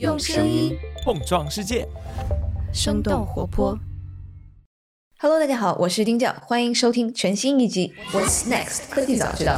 [0.00, 1.86] 用声音碰撞世界，
[2.72, 3.78] 生动活泼。
[5.20, 9.52] Hello，大家好，我是丁教，欢迎收听全新一集《What's Next 科技早知道》。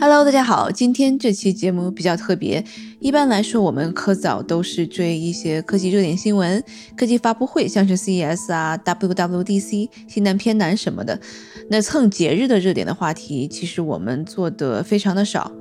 [0.00, 2.64] Hello，大家好，今天这期节目比较特别。
[3.04, 6.64] 一般来说，我们科早都是追一些科技热点新闻、
[6.96, 11.20] 科技发布会，像是 CES 啊、WWDC、西南偏南什么的。
[11.68, 15.52] 那蹭节日的热点的话题，其实我们做的非常的少。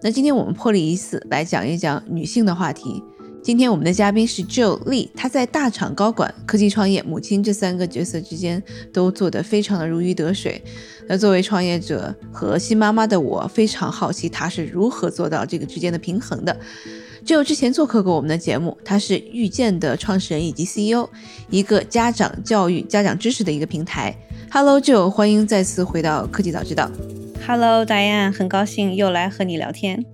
[0.00, 3.04] 那今天我们破例一次来讲一讲女性的话题。
[3.48, 8.62] 今天我们的嘉宾是 Joe Lee，她在大厂高管、科技创业、母亲这三个角色之间
[8.92, 10.62] 都做得非常的如鱼得水。
[11.08, 16.54] 那作为创业者和新妈妈的我，非常好奇她是如何做到这个之间的平衡的。
[17.24, 21.08] Joe 之前做客过我们的节目，他是遇见的创始人以及 CEO，
[21.48, 24.14] 一个家长教育、家长知识的一个平台。
[24.50, 26.90] Hello Joe，欢迎再次回到科技早知道。
[27.46, 30.04] Hello Diane，很高兴又来和你聊天。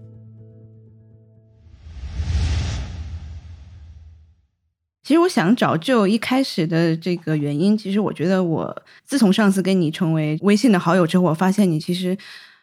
[5.05, 8.74] 其实我想找就一开始的这个原因，其实我觉得我
[9.05, 12.16] 自从上次跟你成为微信的好友之后，我发现你其实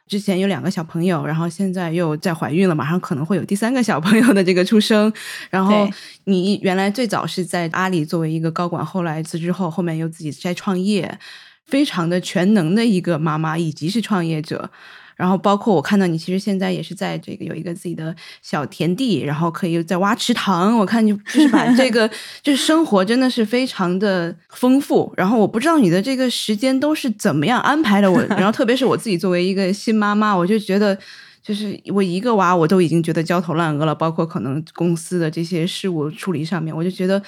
[0.08, 5.14] 之前有两个小朋友，然后现在又在怀孕了，马上可能会有第三个小朋友的这个出生。
[5.52, 5.88] 然后
[6.24, 11.20] 你原来最早是在阿里作为一个高管，后来辞职后，后面又自己在创业，
[11.68, 14.72] 非常的全能的一个妈妈，以及是创业者。
[15.16, 20.78] 然后包括我看到你，其实现在也是在这个有一个自己的小田地，然后可以在挖池塘。
[20.78, 22.10] 我看你 就是把这个
[22.42, 25.14] 就是生活真的是非常的丰富。
[25.16, 28.12] 然后我不知道你的这个时间都是怎么样安排的。
[28.12, 30.98] 我 然后特别是我自己作为一个新妈妈，我就觉得
[31.44, 37.22] 就是我一个娃我都已经觉得焦头烂额了，包括可能公司的这些事务处理上面，我就觉得。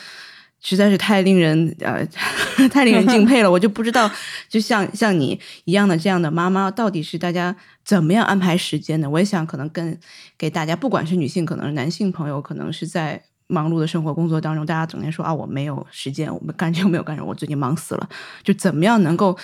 [0.64, 2.06] 实在是太令人呃
[2.72, 4.10] 太令人敬佩了，我就不知道，
[4.48, 9.10] 就像像你一样的这样的妈妈，到底是大家怎么样安排时间的？
[9.10, 10.00] 我也想可能跟
[10.38, 18.10] 给大家，不管是女性，可能是男性朋友，可能是在忙碌的生活工作当中，大家整天说啊我没有时间，我们干这个没有干这个，我最近忙死了，
[18.42, 19.38] 就怎么样能够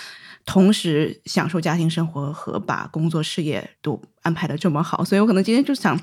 [0.45, 5.03] 同时享受家庭生活和把工作事业都安排的这么好？
[5.03, 5.99] 所以我可能今天就想。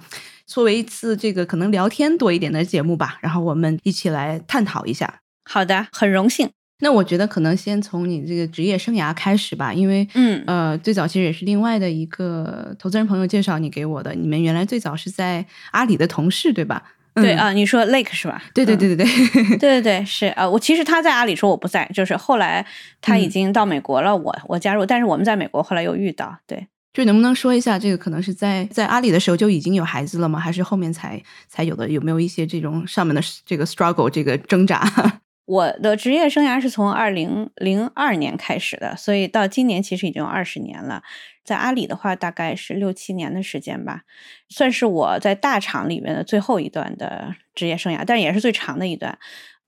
[0.46, 5.20] 作为一次这个可能聊天多一点的节目吧，然后我们一起来探讨一下。
[5.44, 6.50] 好的，很荣幸。
[6.80, 14.14] 那我觉得可能先从你这个职业生涯开始吧，因为嗯呃，最早其实也是另外的一个投资人朋友介绍你给我的。
[14.14, 16.82] 你们原来最早是在阿里的同事，对吧？
[17.14, 18.42] 对啊、嗯，你说 Lake 是吧？
[18.52, 20.50] 对对对对对，对对 对是啊、呃。
[20.50, 22.66] 我其实他在阿里说我不在，就是后来
[23.00, 26.66] 他已经到美国了，我我加入，但是我们在美国后来又遇到，对。
[26.96, 30.40] 就能不能说一下，这个可能是在在阿里的时候就已经有孩子了吗？
[30.40, 31.86] 还是后面才才有的？
[31.90, 34.82] 有没有一些这种上面的这个 struggle 这个挣扎？
[35.44, 41.02] 我的职业生涯是从二零零二年开始的，所以到今年其实已经有二十年了。
[41.44, 44.04] 在阿里的话，大概是六七年的时间吧，
[44.48, 49.18] 算是我在大厂里面的最后一段的职业生涯，但也是最长的一段。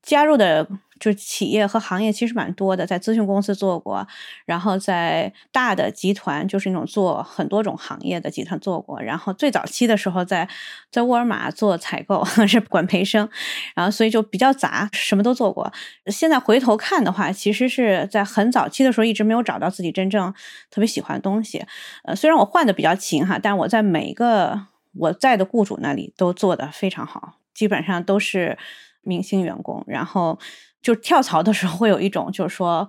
[0.02, 0.66] 加入的
[1.00, 4.06] 就企业和行业其实蛮多的，在咨询公司做过，
[4.46, 10.48] 然后在大的集团，就是那种做很多种行业的集团做过，然后最早期的时候在
[10.90, 13.28] 在沃尔玛做采购 是管培生，
[13.74, 15.70] 然后所以就比较杂，什么都做过。
[16.06, 20.32] 现在回头看的话，其实是在很早期的时候一直没有找到自己真正
[20.70, 21.64] 特别喜欢的东西。
[22.04, 24.66] 呃，虽然我换的比较勤哈，但我在每一个
[24.96, 28.58] 我在的雇主那里都做得非常好，基本上都是。
[29.08, 30.38] 明星员工，然后
[30.82, 32.88] 就跳槽的时候会有一种就是说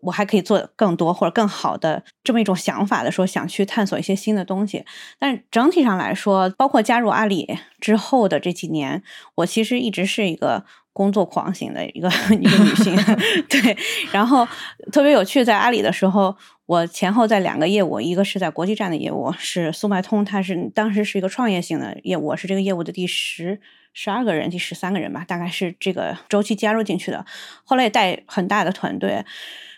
[0.00, 4.84] 我还可以做更多或者更好的这么一种想法的时候，想去探索一些新的东西。
[5.18, 9.02] 但整体上来说，包括加入阿里之后的这几年，
[9.36, 12.08] 我其实一直是一个工作狂型的一个
[12.38, 12.94] 一个女性。
[13.48, 13.74] 对，
[14.12, 14.46] 然后
[14.92, 16.36] 特别有趣，在阿里的时候，
[16.66, 23.58] 我前后在两个业务，一个是在国际站的业务，是速卖通，它是当时是一个创业型的业务，我是这个业务的第十。
[23.94, 27.24] 十二个人，第十三个人吧，大概是这个周期加入进去的。
[27.64, 29.24] 后来也带很大的团队，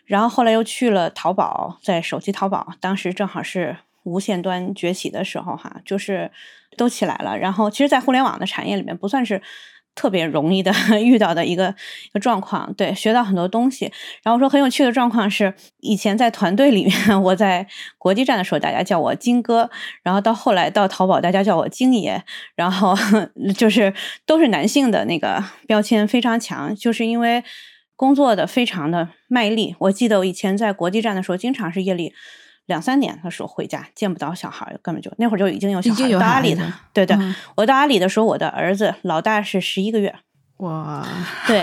[0.06, 6.30] 然后后来又去了淘宝，在手机淘宝，当时正好是无线端崛起的时候，哈，就是
[6.76, 7.36] 都起来了。
[7.38, 9.42] 然后，其实，在互联网的产业里面，不算是
[9.96, 10.70] 特别容易的
[11.02, 13.90] 遇到的一个一个状况，对，学到很多东西。
[14.22, 17.66] 然后说很有趣的状况是，以前在团队里面， 我在
[17.98, 19.68] 国际站的时候，大家叫我金哥，
[20.04, 22.22] 然后到后来到淘宝，大家叫我金爷，
[22.54, 22.94] 然后
[23.56, 23.92] 就是
[24.24, 27.42] 都是男性的那个标签非常强，就是因为
[27.96, 29.74] 工作的非常的卖力。
[29.78, 32.12] 我记得我以前在国际站的时候，经常是夜里。
[32.66, 36.12] 两三年的时候回家见不到小孩，根本就那会儿就已经有小孩。
[36.12, 40.14] 到阿里的，对对，嗯、我到阿里的时候，我的儿子老大是十一个月。
[40.58, 41.06] 哇，
[41.46, 41.62] 对，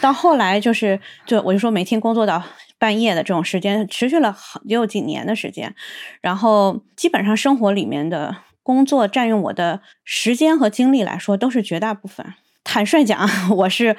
[0.00, 2.42] 到后来就是就我就说每天工作到
[2.76, 5.72] 半夜的这种时间，持续了也有几年的时间，
[6.20, 12.34] 然后基本上生活里面的工作占用我的时间和精力来说，都是绝大部分。
[12.64, 13.96] 坦率讲， 我是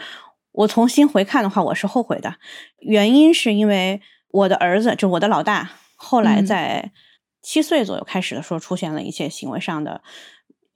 [0.52, 2.36] 我重新回看的话，我是后悔的。
[2.80, 5.70] 原因是因为我的儿子，就我的老大，
[6.04, 6.92] 后来在
[7.42, 10.02] 七岁左右开始的时候，出现了一些行为上的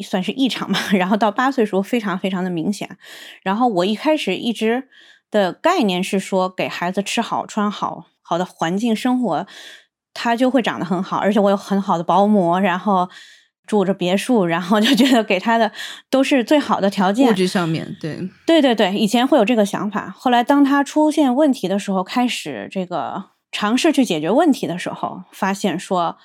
[0.03, 0.79] 算是异常嘛。
[0.97, 2.97] 然后到八岁时候，非常非常的明显。
[3.44, 4.88] 然后我一开始一直
[5.29, 9.45] 的概念是说，给孩子吃好、穿好、好的环境生活，
[10.13, 13.09] 他就会长得很好，而且我有很好的保姆，然后。
[13.68, 15.69] 住着别墅，然后就觉得给他的
[16.09, 17.29] 都是最好的条件。
[17.29, 20.09] 物质上面对对对对，以前会有这个想法。
[20.18, 26.18] 后来当他出现问题的时候，开始这个尝试去解决问题的时候，发现说，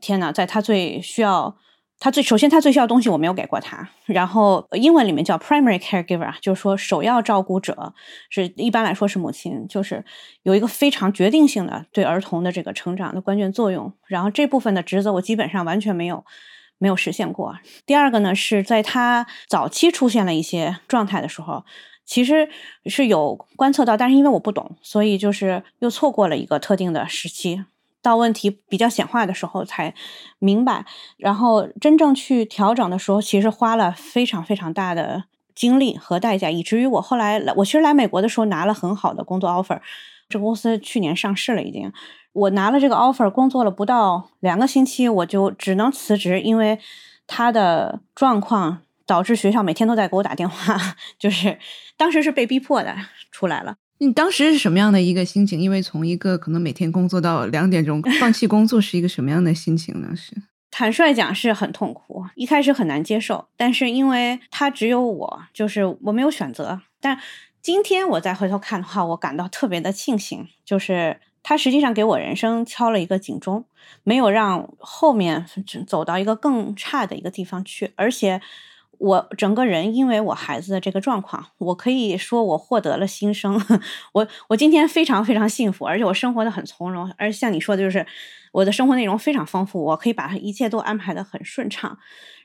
[0.00, 1.56] 天哪，在他最需要，
[1.98, 3.88] 他最首先他最需要东西我没有给过他。
[4.06, 7.94] 然后英文里面叫 primary caregiver，就是说首要照顾者，
[8.30, 10.04] 是一般来说是母亲，就是
[10.42, 13.92] 有一个非常决定性的对儿童的这个成长的关键作用。
[14.06, 16.24] 然后这部分的职责我基本上完全没有。
[16.78, 17.56] 没有实现过。
[17.86, 21.64] 第二个呢，是在他早期出现了一些状态的时候，
[22.06, 22.48] 其实
[22.86, 27.64] 是有观测到，但是因为我不懂，所以就是又错过了一个特定的时期，
[28.00, 29.92] 到问题比较显化的时候才
[30.38, 30.86] 明白。
[31.16, 35.24] 然后真正去调整的时候，其实花了非常非常大的
[35.54, 39.80] 精力和代价，以至于我后来来，我其实来美国的时候拿了很好的工作 offer，
[40.28, 41.92] 这公司去年上市了已经。
[42.32, 46.78] 我拿了这个 offer，工作了不到两个星期，我就只能辞职，因为
[47.26, 50.76] 他的状况导致学校每天都在给我打电话，
[51.18, 51.58] 就是
[51.96, 52.94] 当时是被逼迫的
[53.30, 53.76] 出来了。
[53.98, 55.58] 你当时是什么样的一个心情？
[55.60, 60.14] 因为从一个可能每天工作到两点钟放弃工作是一个什么样的心情呢？
[60.14, 60.34] 是
[60.70, 66.82] 坦率讲是很痛苦，一开始很难接受，但是因为他只有我，就是我没有选择。
[67.00, 67.18] 但
[67.62, 71.20] 今天我再回头看的话，我感到特别的庆幸，就是。
[71.48, 73.66] 他实际上给我人生敲了一个警钟，
[74.02, 75.46] 没有让后面
[75.86, 77.92] 走到一个更差的一个地方去。
[77.94, 78.42] 而且
[78.98, 83.60] 我整个人因为我孩子的这个状况，我可以说我获得了新生。
[84.12, 87.12] 我我今天非常非常幸福，而且我生活的很从容。
[87.18, 88.06] 而像你说的，就是
[88.52, 91.98] 我的生活内容非常丰富，我可以把一切都安排的很顺畅，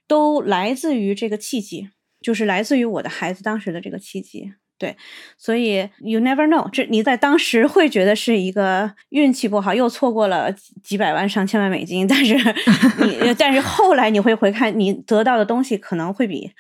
[0.08, 1.90] 都来自于这个契机，
[2.22, 4.54] 就是来自于我的孩子当时的这个契机。
[4.82, 4.98] 对，
[5.38, 10.52] 所以 you never know，这你在当时会觉得是一个运气不好，又错过了
[10.82, 12.34] 几百万、上千万美金，但是
[13.06, 16.52] 你，但是后来你会回看，你得到的东西可能会比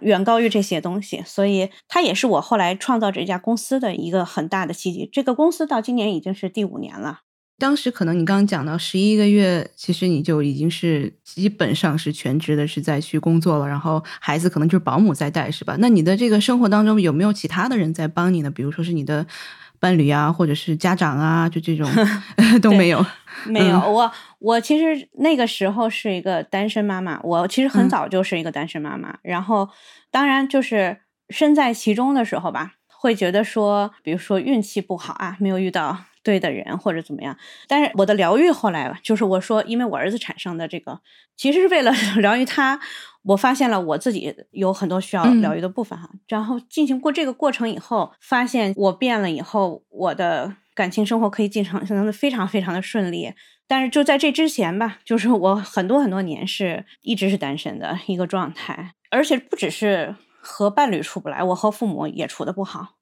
[0.00, 5.08] 远高于这些东西，所以它也是我后来创造这家公司的一个很大的契机。
[5.12, 7.20] 这个公司到今年已经是第五年了。
[7.58, 13.66] 当时可能你刚刚讲到十一个月，其实你就已经是基本上是全职的，是在去工作了。
[13.66, 15.76] 然后孩子可能就是保姆在带，是吧？
[15.80, 18.50] 那你的这个生活当中有没有其他的人在帮你呢？
[18.50, 19.26] 比如说是你的
[19.80, 21.90] 伴侣啊，或者是家长啊，就这种
[22.62, 23.04] 都没有。
[23.46, 29.18] 没有，我我其实那个时候是一个单身妈妈，我其实很早就是一个单身妈妈。
[29.22, 29.68] 然后
[30.12, 30.98] 当然就是
[31.30, 36.04] 身在其中的时候吧，会觉得说，比如说运气不好啊，没有遇到。
[36.22, 37.36] 对的人或者怎么样，
[37.66, 41.00] 但是我的疗愈后来就是我说，因为我儿子产生的这个，
[41.36, 42.80] 其实是为了 疗愈他，
[43.22, 46.08] 我发现了我自己有很多需要疗愈的部分哈。
[46.28, 53.32] 然后进行过这个过程以后，发现我变了以后，我的感情生活可以进程的非常非常的顺利。
[53.66, 62.97] 但是就在这之前吧，就是我很多很多年是一直是单身的一个状态，而且不只是和伴侣处不来，我和父母也处的不好。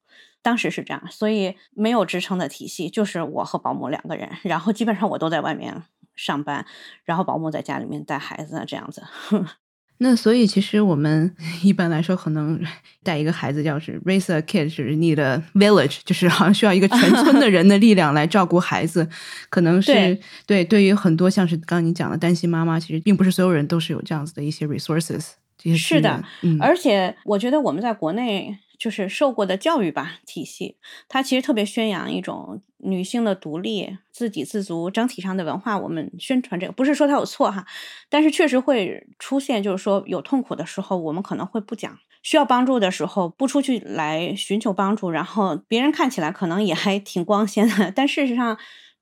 [0.46, 5.82] 当时是这样，所以没有支撑的体系，就是我和保姆两个人，然后基本上我都在外面
[6.14, 6.64] 上班，
[7.04, 9.02] 然后保姆在家里面带孩子这样子。
[9.98, 11.34] 那所以其实我们
[11.64, 12.62] 一般来说，可能
[13.02, 19.08] 带一个孩子，要是 raise a kid，就是你的 village，就是好像需要一个全村的人的力量来照顾孩子，
[19.50, 25.30] 可能是对对于很多像是刚刚你讲的单亲妈妈，其实并不是所有人都是有这样子的一些 resources。
[25.76, 26.22] 是的，
[26.60, 28.56] 而且我觉得我们在国内。
[28.78, 30.76] 就是受过的教育吧，体系，
[31.08, 37.66] 它其实特别宣扬一种女性的独立、自给自足，整体上的文化，我们宣传这个，不是说它有错哈，
[38.08, 41.92] 但是确实会出现，就是说有痛苦的时候，我们可能会不讲；
[42.22, 48.58] 需要帮助的时候，不出去来寻求帮助，然后别人看起来可能也还挺光鲜的，但事实上。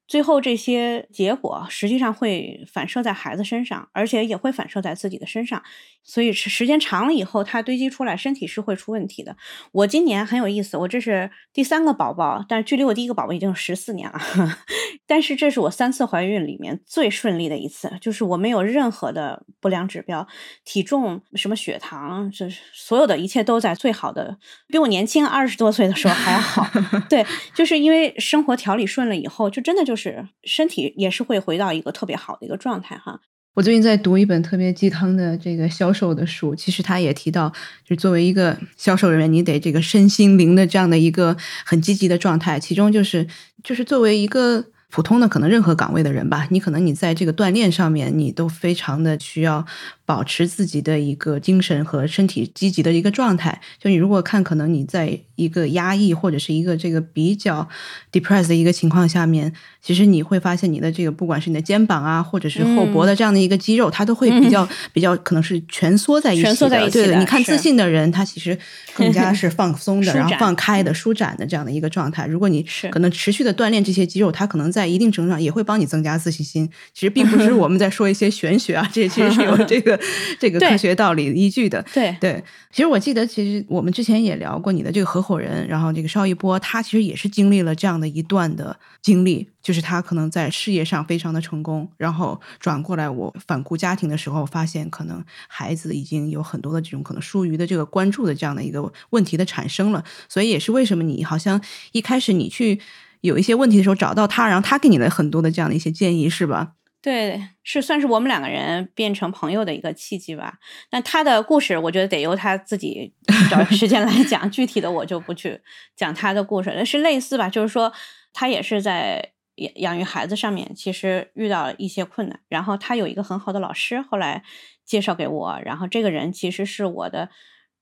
[0.06, 5.62] 最后这些结果实际上会反射在孩子身上，而且也会反射在自己的身上，
[6.04, 9.36] 所以时间长了以后，它堆积出来，身体是会出问题的。
[9.72, 14.20] 我今年很有意思，我这是第三个宝宝，但是距离我第一个宝宝已经有十四年了。
[15.06, 20.26] 但是这是我三次怀孕里面最顺利的一次，就是我没有任何的不良指标，
[20.64, 26.66] 体重、什么血糖，这所有的一切都在最好的，比我年轻二十多岁的时候还好。
[27.08, 33.20] 对，就是因为生活调理顺了以后，就真的就是身体也是会回到一个特别好的一个状态哈。
[33.54, 37.52] 我最近在读一本特别鸡汤的这个销售的书，其实他也提到，
[37.84, 43.26] 就作为一个销售人员，你得这个身心灵的这样的一个很积极的状态，其中就是
[43.62, 44.66] 就是作为一个。
[44.90, 49.66] 普通的可能任何岗位的人吧，你可能你在这个锻炼上面，你都非常的需要
[50.06, 53.60] 保持自己的一个精神和身体积极的一个状态。
[53.78, 57.68] 就你如果看，可能你在一个压抑或者是一个这个比较
[58.12, 66.90] depressed 的一个情况下面，其实你会发现你的这个不管是你的肩膀啊，或者是后脖的这样的一个肌肉，它都会比较比较可能是蜷缩在一起的。
[66.90, 68.56] 对，你看自信的人，他其实
[68.94, 72.26] 更加是放松的，然后放开的、舒展的这样的一个状态。
[72.28, 76.68] 如果你可能持续的锻炼这些肌肉，它可能在在一定程度上也会帮你增加自信心。
[76.92, 79.93] 其实并不是 我们在说一些玄学啊，这其实是有这个
[80.38, 81.84] 这个科学道理依据的。
[81.92, 100.04] 对对，其实我记得，其实我们之前也聊过你的这个合伙人，然后这个邵一波，他其实也是经历了这样的一段的经历，就是他可能在事业上非常的成功，然后转过来我反顾家庭的时候，发现可能孩子已经有很多的这种可能疏于的这个关注的这样的一个问题的产生了。
[100.28, 101.60] 所以也是为什么你好像
[101.92, 102.80] 一开始你去。
[103.20, 106.72] 有一些问题的时候找到他，然后他给你了很多的这样的一些建议，是吧？
[107.04, 110.58] 对，是算是我们两个人变成朋友的一个契机吧。
[110.88, 113.12] 但他的故事，我觉得得由他自己
[113.50, 114.50] 找时间来讲。
[114.50, 115.60] 具体的我就不去
[115.94, 117.50] 讲他的故事，是类似吧？
[117.50, 117.92] 就是说，
[118.32, 122.40] 他也是在养养育孩子上面，其实遇到了一些困难。
[122.48, 124.42] 然后他有一个很好的老师，后来
[124.86, 125.60] 介绍给我。
[125.62, 127.28] 然后这个人其实是我的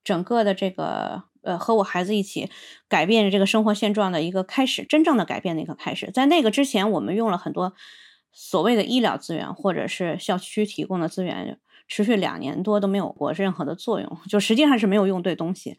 [0.02, 1.30] 整个的这个。
[1.44, 2.48] 呃，和我孩子一起
[2.88, 6.08] 改变这个生活现状的一个开始，真正的改变的一个开始。
[6.12, 7.74] 在那个之前，我们用了很多
[8.32, 15.76] 所谓的医疗资源，或者是校区提供的资源，持续两年多都没有过任何的作用， 就实际上是没有用对东西。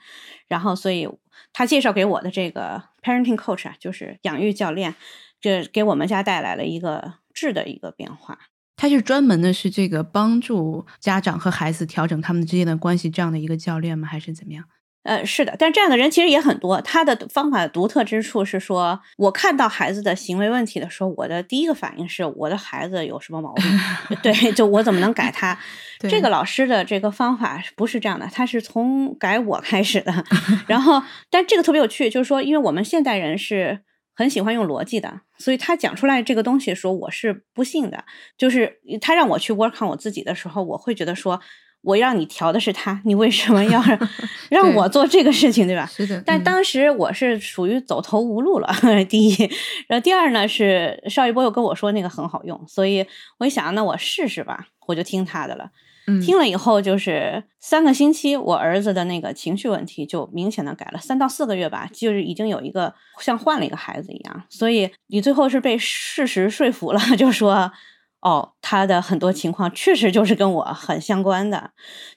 [0.47, 1.09] 然后，所以
[1.51, 4.95] 他介绍给我的这个 parenting coach 啊，就是养育教练，
[5.41, 8.37] 这给我们家带来了一个质的一个变化。
[8.75, 14.07] 他是专门的是这个帮助家长和孩子调整他们之间的关系这样的一个教练吗？
[14.07, 14.65] 还是怎么样？
[15.03, 16.79] 呃，是的，但这样的人其实也很多。
[16.79, 23.65] 他的方法独特之处是说，我看到孩子的行为问题的时候，我的第一个反应是我的孩子有什么毛病？
[24.23, 25.59] 对，就我怎么能改他？
[26.09, 30.23] 这个老师的这个方法不是这样的，他是从改我开始的。
[30.67, 33.81] 然后，但这个特别有趣，就是说，因为我们现代人是
[34.15, 38.05] 很喜欢用逻辑的，所以他讲出来这个东西说我是不信的。
[38.37, 41.41] 就是他让我去 work on 我自己的时候，我会觉得说。
[41.83, 43.83] 我让你调的是他，你为什么要
[44.49, 45.85] 让 我做这个事情，对吧？
[45.85, 46.23] 是的。
[46.25, 48.73] 但当时我是属于走投无路了。
[49.09, 49.35] 第一，
[49.87, 53.05] 然后第二呢是邵一波又跟我说那个很好用，所以
[53.37, 55.69] 我一想，那我试试吧，我就听他的了。
[56.25, 60.99] 听了以后，就是三个星期，我儿子的那个情绪问题就明显的改了。
[60.99, 64.43] 三到四个月吧，就是已经有一个像换了一个孩子一样。
[64.49, 67.71] 所以你最后是被事实说服了，就说。
[68.23, 71.71] 哦，他的很多情况确实就是跟我很相关的，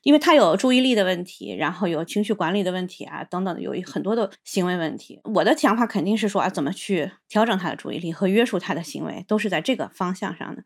[0.04, 5.20] 因为他有注意力的问题，然后有情绪管理的问题啊，等等，有很多的行为问题。
[5.34, 10.62] 我的想法肯定是说啊，怎么去调整他的注意力和约束他的行为，都是在这个方向上的。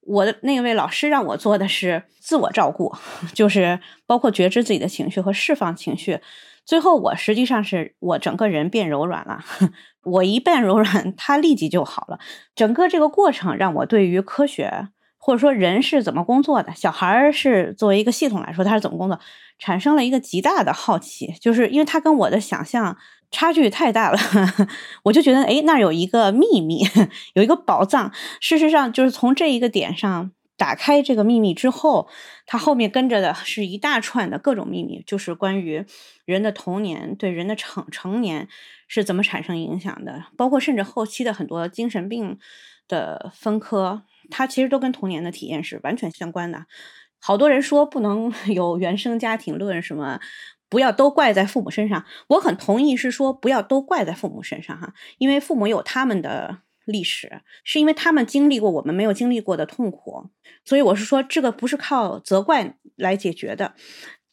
[0.00, 2.96] 我的那位老师让我做的是自我照顾，
[3.34, 6.18] 就是包括觉知自己的情绪和释放情绪。
[6.68, 9.42] 最后，我实际上是我整个人变柔软了。
[10.04, 12.18] 我一变柔软，他立即就好了。
[12.54, 19.18] 整个这个过程让我对于科学或者说人是怎么工作的，小孩是作为一个系统来说他是怎么工作，
[19.58, 21.32] 产生了一个极大的好奇。
[21.40, 22.94] 就是因为他跟我的想象
[23.30, 24.18] 差距太大了，
[25.04, 26.82] 我就觉得哎，那有一个秘密，
[27.32, 28.12] 有一个宝藏。
[28.40, 32.10] 事实上，就是从这一个点上打开这个秘密之后，
[32.44, 35.86] 它后面跟着的是一大串的各种秘密，就是关于
[36.26, 38.46] 人的童年对人的成成年。
[38.90, 40.24] 是怎么产生影响的？
[40.34, 42.38] 包括甚至后期的很多精神病
[42.88, 46.64] 的分科，它其实都跟童年的体验是完全相关的。
[47.20, 50.18] 好多人说不能 有原生家庭论，什么
[50.70, 52.06] 不要都怪在父母身上。
[52.28, 60.28] 我很同意，是说不要都怪在父母身上哈，因为父母有他们的历史，是因为他们经历过我们没有经历过的痛苦，
[60.64, 63.74] 所以我是说这个不是靠责怪来解决的。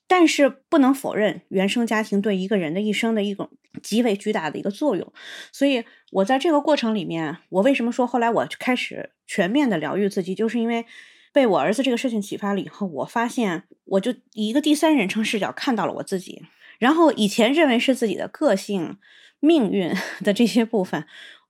[0.07, 3.49] 但是不能否认，原生家庭对一个人的一生的一种
[3.81, 5.11] 极为巨大的一个作用。
[5.51, 10.85] 所以，我在这个过程里面，我为什么说后来我开始全面的疗愈自己，就是因为
[11.33, 16.43] 被我儿子这个事情启发了以后，我发现我就以一个第三人称视角看到了我自己。
[16.77, 18.99] 然后以前认为是自己的个性、
[19.39, 19.91] 命运
[20.23, 21.07] 的这些部分，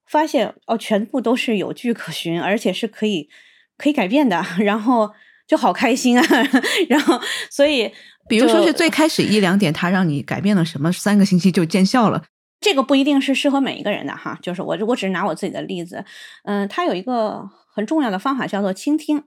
[0.08, 3.30] 发现哦，全部都是有据可循，而且是可以
[3.78, 5.12] 可以改变的， 然后
[5.48, 6.26] 就好开心啊！
[6.90, 7.20] 然后
[7.50, 7.92] 所以，
[8.28, 12.24] 比如说是最开始一两点，他让你改变了什么，三个星期就见效了。
[12.62, 16.04] 这个不一定是适合每一个人的哈，就是我我只是拿我自己的例子，
[16.46, 19.24] 嗯，他有一个很重要的方法叫做倾听。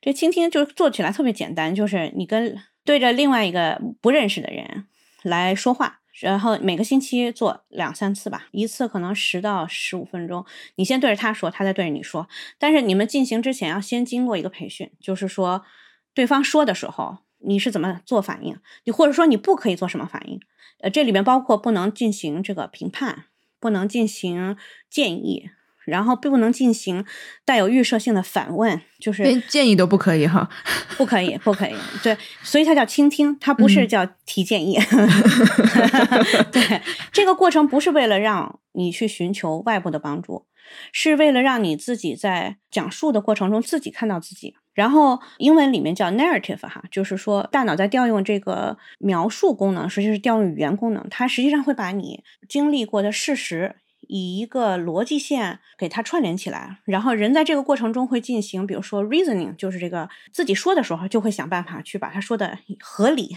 [0.00, 4.86] 这倾听就是做起来特别简单，就是你跟对着另外一个不认识的人
[5.22, 6.00] 来说话。
[6.20, 10.44] 然后每个星期做两三次吧，一次可能十到十五分钟。
[10.76, 12.28] 你先对着他说，他再对着你说。
[12.58, 15.64] 但是你们进行之前要先经过一个培训，就是说
[16.12, 20.40] 对方说的时候你是怎么做反应，你或者说你不可以做什么反应。
[20.80, 23.24] 呃，这里面包括不能进行这个评判，
[23.58, 24.56] 不能进行
[24.90, 25.50] 建议。
[25.84, 27.04] 然后并不能进行
[27.44, 30.48] 带有预设性的反问，就是连建议都不可以哈，
[30.96, 31.74] 不可以，不可以。
[32.02, 34.78] 对，所以它叫倾听，它不是叫提建议。
[36.52, 36.80] 对，
[37.12, 40.46] 这个过程不是为了让你去寻求外部的帮助，
[40.92, 44.54] 是为了让你自己在讲述的过程中自己看到自己。
[44.74, 53.76] 然后英文里面叫 narrative 哈，就是说大脑在调用这个描述功能，实际是调用语言功能，它实际上会把你经历过的事实。
[54.08, 63.36] 以一个逻辑线给它串联起来，然后人在这个过程中会进行，比如说 reasoning，就是这个自己说的时候就会想办法去把它说的合理。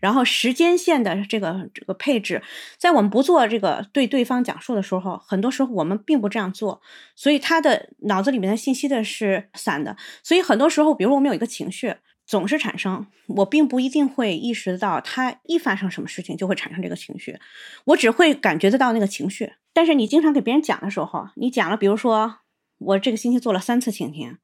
[0.00, 2.42] 然后时间线的这个这个配置，
[2.78, 6.80] 在我们不做这个对对方讲述的时候，很多时候我们并不这样做，
[7.14, 9.96] 所以他的脑子里面的信息的是散的。
[10.22, 11.94] 所以很多时候，比如我们有一个情绪。
[12.26, 17.38] 总是产生，我并不一定会意识到，它一发生什么事情就会产生这个情绪，
[17.86, 19.50] 我只会感觉得到那个情绪。
[19.78, 22.38] 但是你经常给别人讲的时候，你讲了，比如说
[22.78, 24.36] 我这个星期做了三次倾听，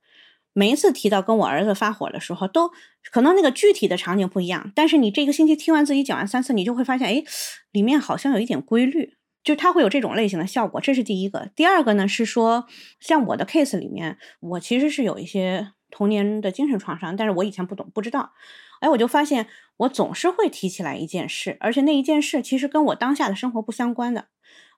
[0.52, 2.70] 每一次提到跟我儿子发火的时候，都
[3.10, 7.24] 可能那个具体的场景不一样，但是你这个星期听完自己讲完三次，你就会发现，哎，
[7.72, 10.80] 里面好像有一点规律，就它会有这种类型的效果。
[10.80, 11.50] 这是第一个。
[11.56, 12.66] 第二个呢是说，
[13.00, 15.72] 像我的 case 里面，我其实是有一些。
[15.90, 18.32] 童年的精神创伤，但是我以前不懂不知道，
[18.80, 24.26] 哎，我就发现我总是会提起来一件事，而且那一件事其实跟我当下的生活不相关的，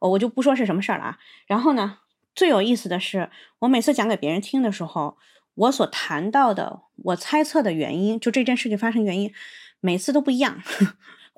[0.00, 1.18] 我就不说是什么事儿了啊。
[1.46, 1.98] 然后呢，
[2.34, 3.30] 最有意思的是，
[3.60, 5.16] 我每次讲给别人听的时候，
[5.54, 9.32] 我所谈到的，我猜测的原因，就这件事情发生原因，
[9.80, 10.62] 每次都不一样。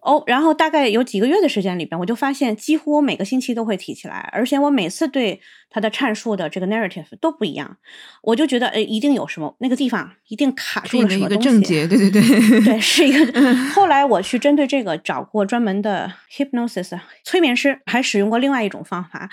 [0.02, 7.76] 哦，然后大概有几个月的时间里边，我就发现几乎我每个星期都会提起来，而且我每次对他的阐述的这个 narrative 都不一样，
[8.22, 11.48] 我就觉得，呃，一定有什么那个地方一定卡住了什么东西。
[11.60, 12.22] 对对对
[12.62, 13.54] 对， 是一个。
[13.74, 19.28] 后来我去针对这个找过专门的 hypnosis 催眠师，还使用过另外一种方法，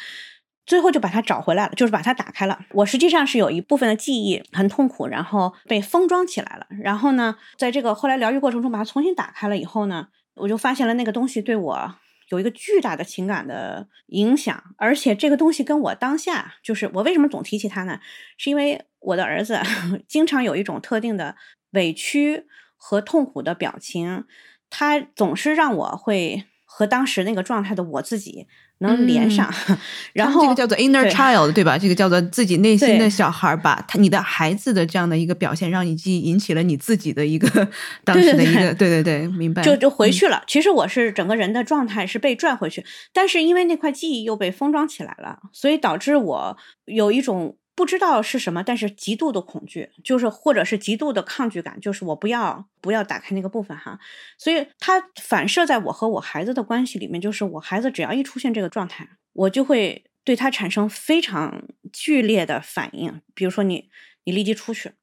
[0.66, 2.60] 最后就把它找回来了，就是把它打开了。
[2.72, 6.66] 我实际上是有一部分的记忆很痛苦，然后被封装起来了。
[6.82, 10.08] 然后呢，在这个后来疗愈过程中，把它重新打开了以后呢。
[10.36, 11.96] 我就发现了那个东西对我
[12.30, 18.00] 有一个巨大的情感的影响，而且这个东西跟我当下就是我为什么总提起它呢？
[18.38, 19.60] 是因为我的儿子
[20.08, 21.36] 经常有一种特定的
[21.72, 22.46] 委屈
[22.76, 24.26] 和痛苦的表情，
[24.70, 28.48] 他总是让我会和当时那个状态的我自己。
[28.80, 29.50] 能连上，
[30.14, 31.78] 然后这个叫做 inner child，对吧？
[31.78, 37.68] 这个叫做自己内心的小孩，把他你的孩子的这样的一个表现，让你记引起了你自己的一个
[38.04, 39.62] 当时的一个，对对对，明白？
[39.64, 40.44] 就就回去了。
[40.46, 47.58] 其实我是整个人的状态是被拽回去，但是因为那块记忆又被封装起来了，所以导致我有一种。
[47.76, 54.00] 不知道是什么，但是极度的恐惧，就是或者是极度的抗拒感，就是我不要不要打开那个部分哈，
[54.38, 63.22] 所以它反射在我和我孩子的关系里面，就是我孩子只要一出现这个状态，我就会对他产生非常剧烈的反应。
[63.34, 63.90] 比如说你
[64.24, 64.94] 你立即出去，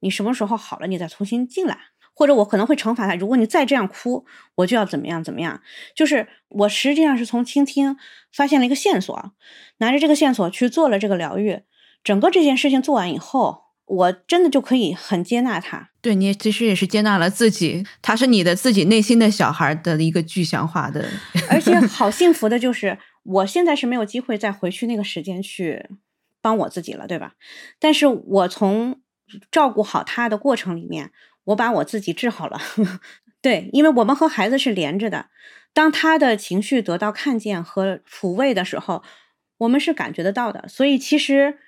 [0.00, 1.78] 你什么时候好了你再重新进来，
[2.12, 5.62] 或者我可能会惩罚他，如果你再这样哭，我就要怎么样怎么样。
[5.94, 7.96] 就是我实际上是从倾听
[8.30, 9.32] 发现了一个线索，
[9.78, 11.62] 拿着这个线索去做了这个疗愈。
[12.04, 15.90] 整个这件事情做完以后，我真的就可以很接纳他。
[16.00, 21.06] 对你其实也是接纳了自己，他是你的自己内心的小孩的一个具象化的。
[21.50, 25.86] 而且 好幸福的就是，我现在是没有机会再回去那个时间去
[26.40, 27.34] 帮我自己了，对吧？
[27.78, 29.00] 但是我从
[29.50, 31.10] 照顾好他的过程里面，
[31.44, 32.58] 我把我自己治好了。
[33.42, 35.26] 对，因为我们和孩子是连着的，
[35.74, 39.02] 当他的情绪得到看见和抚慰的时候，
[39.58, 40.66] 我们是感觉得到的。
[40.68, 41.58] 所以其实。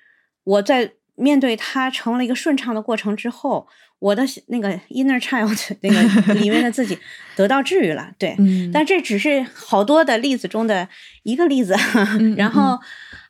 [0.43, 3.67] 我在面对他成为了一个顺畅的过程之后，
[3.99, 6.01] 我的那个 inner child 那个
[6.33, 6.97] 里面的自己
[7.35, 8.11] 得到治愈了。
[8.17, 8.35] 对，
[8.73, 10.87] 但这只是好多的例子中的
[11.23, 11.75] 一个例子。
[12.35, 12.79] 然后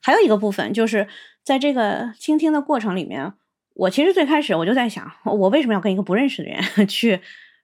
[0.02, 1.08] 还有一个部分，就是
[1.44, 3.34] 在这个倾听的过程里面，
[3.74, 7.20] 我其实最开始我就在想，我为什么要跟一个不认识的人 去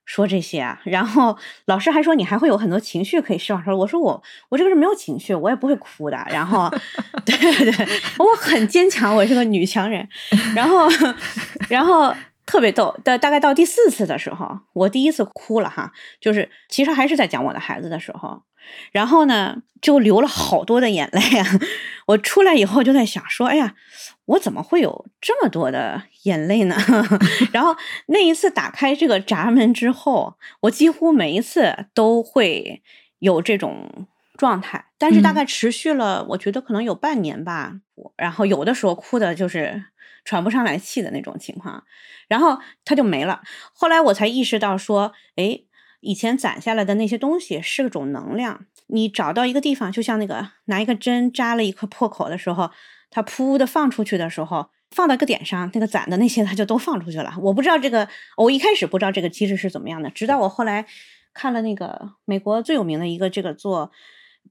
[0.08, 3.76] 说这些啊，然后老师还说你还会有很多情绪可以释放出来。
[3.76, 6.17] 我说我我这个人没有情绪，我也不会哭的。
[6.32, 6.74] 然后，
[7.26, 10.08] 对对，我很坚强，我是个女强人。
[10.56, 10.88] 然后，
[11.67, 12.15] 然后
[12.47, 18.41] 特别逗，大大概到第四次的时候，我第一次哭了哈，就是其实还是在讲我的孩子的时候。
[18.91, 21.45] 然后呢，就流了好多的眼泪啊！
[22.07, 23.75] 我出来以后就在想说，哎呀，
[24.25, 26.75] 我怎么会有这么多的眼泪呢？
[27.53, 27.73] 然后
[28.07, 32.83] 那一次打开这个闸门之后，我几乎每一次都会
[33.19, 34.07] 有这种
[34.38, 37.73] 状态，但是大概持续了，我觉得可能有半年吧。
[38.17, 39.81] 然后有的时候哭的就是
[40.28, 41.84] 喘不上来气的那种情况，
[42.28, 43.42] 然后它就没了。
[43.74, 45.62] 后来我才意识到说，哎。
[46.00, 52.70] 以前攒下来的那些东西是种能量，你找到一个地方，就像那个拿一个针扎了一颗破口的时候，
[53.10, 57.34] 它噗的放出去的时候，放到一个点上，那个攒的那些它就都放出去了。
[57.42, 60.86] 我不知道这个，我一开始不知道这个机制是怎么样的，直到我后来
[61.34, 63.92] 看了那个美国最有名的一个这个做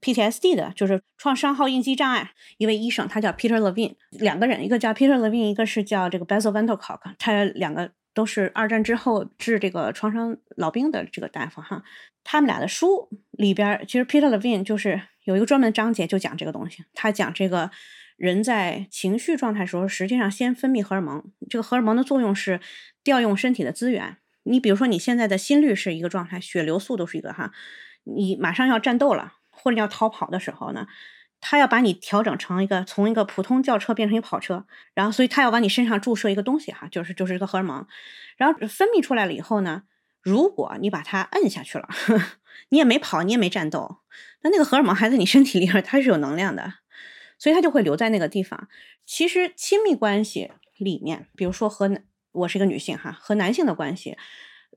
[0.00, 7.00] PTSD 的，就是创伤后应激障碍一位医生，他叫 Peter Levine，两个人，一个叫 Peter Levine，一个是叫这个 Bessel v a n d e r k o
[7.02, 7.92] k 他两个。
[8.16, 11.82] 都是二战之后治这个创伤老兵的这个大夫哈，
[12.24, 16.82] 他们俩的书里边，其实 Peter Levine 就是有一个专门章节就讲这个东西。
[16.94, 17.70] 他讲这个
[18.16, 22.59] 人在情绪状态时候，实际上先分泌荷尔蒙，这个荷尔蒙的作用是
[23.04, 24.16] 调用身体的资源。
[24.44, 27.52] 你比如说你现在的心率是一个状态，血流速度是一个哈，
[28.04, 30.87] 你马上要战斗了或者要逃跑的时候呢？
[31.38, 37.87] 他要把你调整成一个从一个普通轿车变成一个跑车，然后所以他要往你身上注射一个东西哈，就是就是一个荷尔蒙，
[38.38, 39.83] 然后分泌出来了以后呢，
[40.23, 41.88] 如果你把它摁下去了，
[42.71, 43.99] 你也没跑，你也没战斗，
[44.40, 46.73] 那那个荷尔蒙还在你身体里边，它是有能量的，
[47.38, 48.69] 所以它就会留在那个地方。
[49.05, 52.01] 其实亲密关系里面，比如说和
[52.33, 54.16] 我是一个女性哈，和男性的关系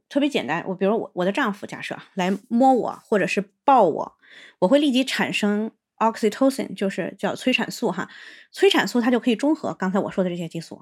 [0.10, 4.18] 特别简单，我比如我我的丈夫假设来摸我或者是抱我，
[4.60, 5.72] 我会立即产生。
[6.00, 8.08] oxytocin 就是叫催产素哈，
[8.54, 10.82] 催产素它就可以中和刚才我说的这些激素。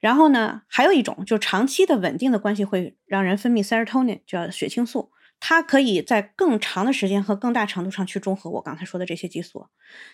[0.00, 5.12] 然后呢，还有一种就是长期的稳定的关系会让人分泌 serotonin，叫血清素。
[5.38, 9.66] 它可以在更长的时间和更大程度上去中和我刚才说的这些激素，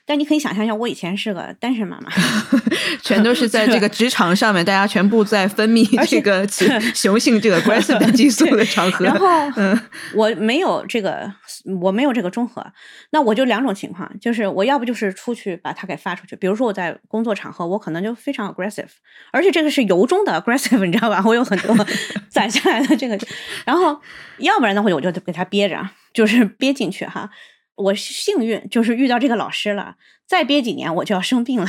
[0.05, 2.11] 但你可以想象一下，我以前是个单身妈妈，
[3.03, 6.47] 全都是在这个职场上面，大家全部在分泌这个
[6.93, 9.81] 雄性这个 g r a s s 激素的场合，然后嗯
[10.15, 11.33] 我没有这个，
[11.81, 12.67] 我没有这个中和，
[13.11, 18.89] 那我就两种情况，就是我要不就是出去把它给发出去，比如说我在工作场合，我可能就非常 aggressive，
[19.31, 21.23] 而且这个是由衷的 aggressive，你知道吧？
[21.25, 21.87] 我有很多
[22.29, 23.17] 攒下来的这个，
[23.65, 23.99] 然后
[24.39, 25.12] 要不然的话，我就。
[25.21, 27.31] 给他憋着，就是 憋进去哈。
[27.75, 29.97] 我幸运就是遇到这个老师了，
[30.27, 31.67] 再憋几年我就要生病了。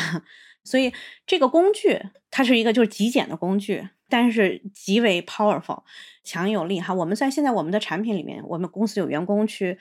[0.64, 0.94] 所以
[1.26, 2.02] 这个工具
[2.32, 5.84] 它是一个就是极简的工具，但是极为 powerful
[6.24, 6.94] 强有力哈。
[6.94, 9.78] 我们在现在我们的产品里面，我们公司有员工去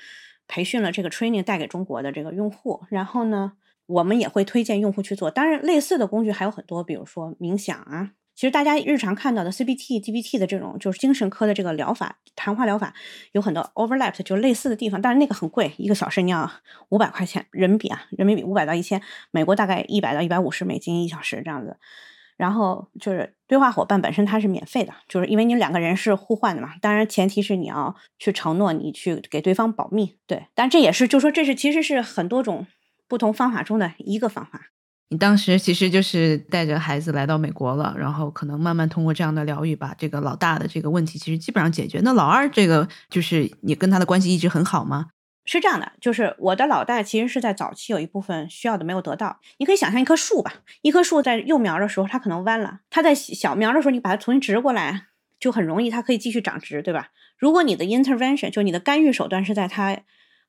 [0.49, 3.53] 培训了这个 training 带给中国的这个用户，然后呢，
[3.87, 5.31] 我们也会推荐用户去做。
[5.31, 8.13] 当然，类似的工具还有很多，比如说冥想啊。
[8.43, 12.93] 其实大家日常看到的 CBT、GPT 的这种就是精神科的这个疗法，谈话疗法
[13.31, 16.51] 有很多 overlap，就类似的地方，但是那个很贵，一个小时你要
[16.89, 19.01] 五百块钱人民币啊，人民币五百到一千，
[19.31, 21.77] 美国大概一百到一百五十美金一小时这样子。
[22.37, 30.47] 然后就是对话伙伴本身它是免费的，就是因为你两个人是互换的嘛，当然前提是你要去承诺你去给对方保密，对。
[30.53, 32.67] 但这也是就说这是其实是很多种
[33.07, 34.63] 不同方法中的一个方法。
[35.09, 42.01] 你当时其实就是带着孩子来到美国了，然后可能慢慢通过这样的疗愈，把这个老大的这个问题其实基本上解决。
[42.03, 45.09] 那老二这个就是你跟他的关系一直很好吗？
[45.45, 49.39] 是这样的，就是我的老大其实是在早期有一部分需要的没有得到。
[49.59, 57.09] 你可以想象一棵树吧，一棵树在幼苗的时候它可能弯了，它在小苗的时候你把它重新植过来就很容易，它可以继续长直，对吧？
[57.37, 59.99] 如果你的 intervention 就你的干预手段是在它。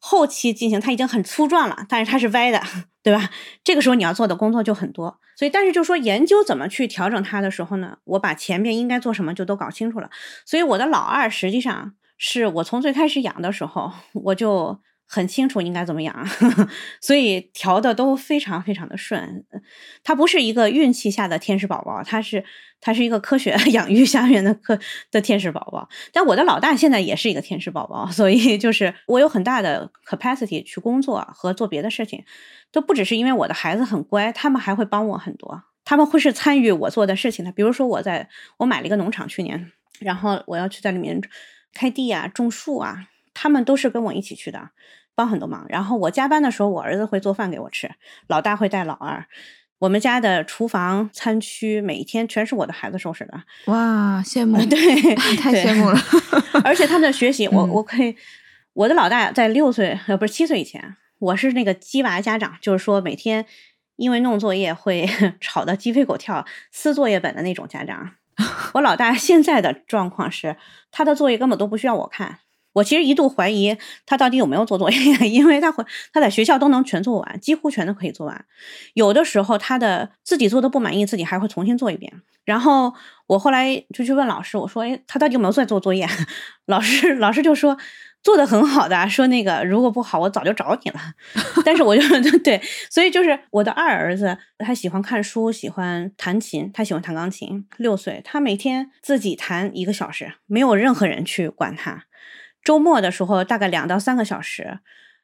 [0.06, 2.62] 后期进行，它已经很粗壮了，但是它是歪的，
[3.02, 3.30] 对吧？
[3.64, 5.18] 这个时候你要做的工作就很多。
[5.38, 10.10] 所以，但是就说研究怎么去调整它的时候呢，我把前面应该做什么就都搞清楚了。
[10.46, 13.92] 所以我的老二实际上是我从最开始养的时候
[14.26, 14.82] 我就。
[15.06, 16.28] 很清楚应该怎么养，
[17.00, 19.46] 所以调的都非常非常的顺。
[20.04, 22.44] 它不是一个运气下的天使宝宝，它是
[22.86, 24.78] 它是一个科学 养育下面的科
[25.10, 25.88] 的天使宝宝。
[26.12, 32.26] 但我的老大现在也是一个天使宝宝，所以 就是我有很大的 capacity 去工作和做别的事情，
[32.74, 37.52] 都不只是因为我的孩子很乖，他们还会帮我很多，他们会是参与我做的事情的。
[37.54, 41.22] 比如说我在我买了一个农场去年，然后我要去在里面
[41.74, 44.72] 开地啊、种树啊，他们都是跟我一起去的。
[45.16, 47.92] 帮很多忙，然后我加班的时候，我儿子会做饭给我吃，
[48.26, 49.28] 老大会带老二，
[49.80, 53.44] 我们家的厨房、餐区每一天全是我的孩子收拾的。
[53.66, 54.58] 哇，羡慕！
[54.68, 56.00] 对，太羡慕了。
[56.64, 58.16] 而且他们的学习， 我嗯我可以，
[58.74, 63.46] 我的老大在六岁呃不是七岁以前，我是那个鸡娃家长，就是说每天
[63.98, 65.10] 因为弄作业会
[65.42, 68.12] 吵得鸡飞狗跳、撕作业本的那种家长。
[68.74, 70.56] 我老大现在的状况是，
[70.92, 72.40] 他的作业根本都不需要我看。
[72.74, 74.98] 我其实一度怀疑他到底有没有做作业，
[75.30, 78.46] 因为他回他在学校都能全做完，几乎全都可以做完。
[78.94, 82.12] 有的时候他的自己做的不满意，自己还会重新做一遍。
[82.44, 82.94] 然后
[83.28, 86.06] 我后来就去问老师，我说：“哎，他到底有没有在做作业？”
[86.68, 87.78] 老师老师就说
[88.22, 91.00] 做的很好的，说那个如果不好，我早就找你了。
[91.64, 92.04] 但是我就
[92.40, 97.66] 对，所以就是我的二儿子，他喜欢看书，喜欢弹琴，他喜欢弹钢琴。
[97.78, 102.04] 六岁，他每天自己弹一个小时，没有任何人去管他。
[102.64, 104.80] 周末的时候大概两到三个小时，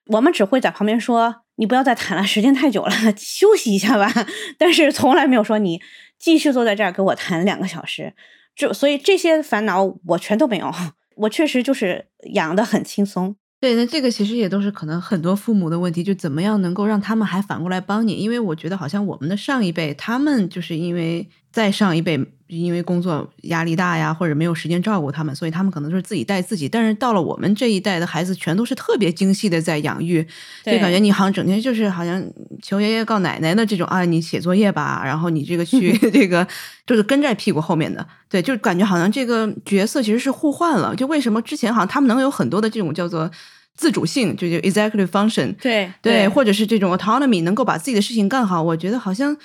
[0.08, 4.12] 我们只会在旁边说：“你不要再弹了，时间太久了， 休息一下吧。”
[4.58, 5.82] 但是从来没有说你
[6.17, 8.13] 继续坐在这儿给我弹两个小时。
[8.56, 10.69] 这所以这些烦恼我全都没有，
[11.15, 13.36] 我确实就是养的很轻松。
[13.62, 18.13] 对，那这个其实也都是可能很多父母的问题，就怎么样能够让他们还反过来帮你？
[18.13, 26.67] 因为我觉得好像我们的上一辈，他们就是因为再上一辈因为工作压力大呀，或者没有时间照顾他们，所以他们可能就是自己带自己。
[26.67, 30.25] 但是到了我们这一代的孩子，全都是特别精细的在养育，
[30.65, 32.23] 就感觉你好像整天就是好像
[32.62, 36.47] 求爷爷告奶奶的这种啊，你写作业吧，然后你这个去 这个
[36.88, 40.95] 就是跟在屁股后面的，对，就感觉好像这个角色其实是互换了。
[40.95, 43.29] 就为什么之前好像他们能有很多的这种叫做
[43.75, 49.38] 自主性，就就 executive function，对对，或者是这种 autonomy 能够把自己的事情干好，我觉得好像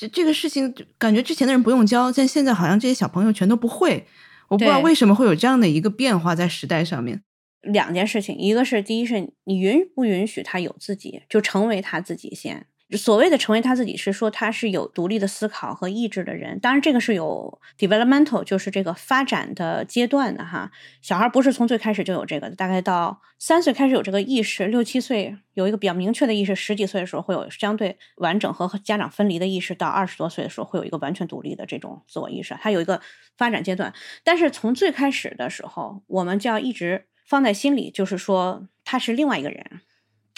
[0.00, 4.06] 这这个事情感觉之前的人不用教，但现在好像这些小朋友全都不会。
[4.48, 7.22] 我不知道为什么会有这样的一个变化在时代上面。
[7.60, 12.66] 两件事情，一个是第一是你允不允许他有自己，就成为他自己先。
[12.96, 16.58] 所谓的成为他自己，是说他是有独立的思考和意志的人。
[16.58, 20.70] 当然，这个是有 developmental，就是这个发展的阶段的哈。
[21.00, 32.56] 小孩不是从最开始就有这个，大概到三岁开始有这个意识，六七岁有一个比较明确的意识，十几岁的时候会有相对完整和家长分离的意识，到二十多岁的时候会有一个完全独立的这种自我意识。
[32.60, 33.00] 它有一个
[33.36, 39.82] 发展阶段，但是从最开始的时候，我们就要一直放在心里，就是说他是另外一个人。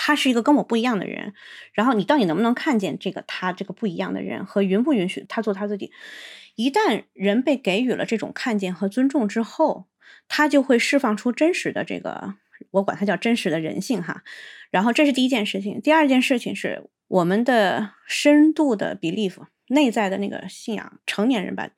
[0.05, 1.33] 他是一个跟我不一样的人，
[1.73, 5.93] 然后你到底能不能看见这个他这个不一样的人和允不允许他做他自己？
[6.57, 9.87] 一旦人被给予了这种看见和尊重之后，
[10.27, 12.35] 他就会释放出真实的这个，
[12.73, 14.25] 我管他叫真实的人性哈。
[14.73, 19.37] 然后这是第一件事情，第二件事情是我们的深度的 belief
[19.69, 21.71] 内在的那个信仰，成年人吧，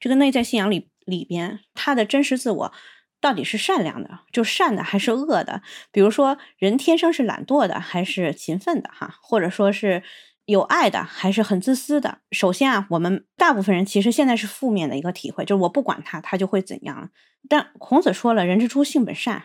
[0.00, 2.72] 这个内在信仰里里边，他的真实自我。
[3.20, 5.62] 到底是善良的，就善的还是恶的？
[5.90, 8.90] 比如说，人天生是懒惰的还是勤奋的？
[8.92, 10.02] 哈，或者说是
[10.44, 12.18] 有爱的还是很自私的？
[12.30, 17.10] 首先啊，我们大部分人其实现在是负面的一个体会，就是我不管他，他就会怎样。
[17.48, 19.44] 但孔子说了，人之初性本善，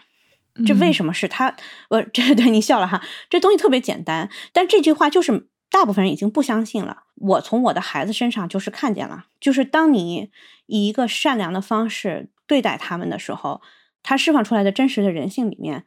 [0.65, 1.55] 这为什么是他？
[1.89, 7.05] 呃，这对你笑了哈，这东西特别简单，但这句话就是大部分人已经不相信了。
[7.15, 10.29] 我从我的孩子身上就是看见了，就是当你
[10.67, 12.29] 以一个善良的方式。
[12.47, 13.61] 对待他们的时候，
[14.03, 15.85] 他释放出来的真实的人性里面，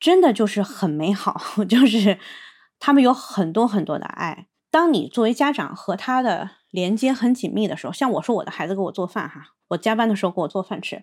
[0.00, 2.18] 真的就是很美好， 就是
[2.80, 4.46] 他们有很多很多的爱。
[4.70, 11.02] 当你作为家长和他的连接很紧密的时候，像我说我的孩子给我做饭哈，我加班的时候给我做饭吃，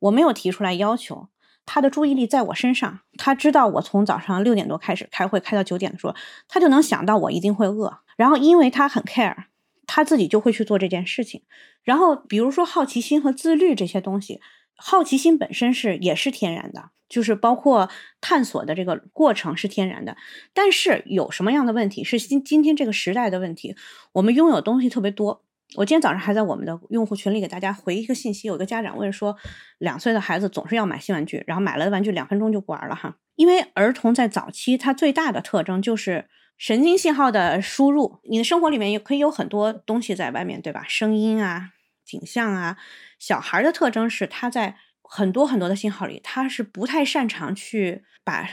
[0.00, 1.28] 我没有提出来要求，
[1.66, 6.14] 他的注意力在我身上，他知道我从早上六点多开始开会，开到九点的时候，
[6.48, 9.44] 他就能想到我一定会饿，然后因为他很 care。
[9.92, 11.42] 他自己就会去做这件事情，
[11.82, 14.40] 然后比如说好奇心和自律这些东西，
[14.76, 20.16] 好奇心本身是也是天然的，就是包括探索的这个过程是天然的。
[20.54, 23.74] 但是有什么样的问题是今今天这个时代的问题？
[24.12, 25.42] 我们拥有东西特别多。
[25.76, 29.36] 我今天早上还在我们的用户群里给大家回一个信息，有一个家长问说，
[29.78, 33.16] 两岁的孩子总是要买新玩具，然后买了玩具两分钟就不玩了哈。
[33.36, 36.28] 因为儿童在早期他最大的特征就是。
[36.60, 40.84] 神经信号的输入，你的生活里面也可以有很多东西在外面，对吧？
[40.86, 41.70] 声音啊，
[42.04, 42.76] 景象啊。
[43.18, 48.46] 小孩的特征是他在很多很多的信号里，他是不太擅长去把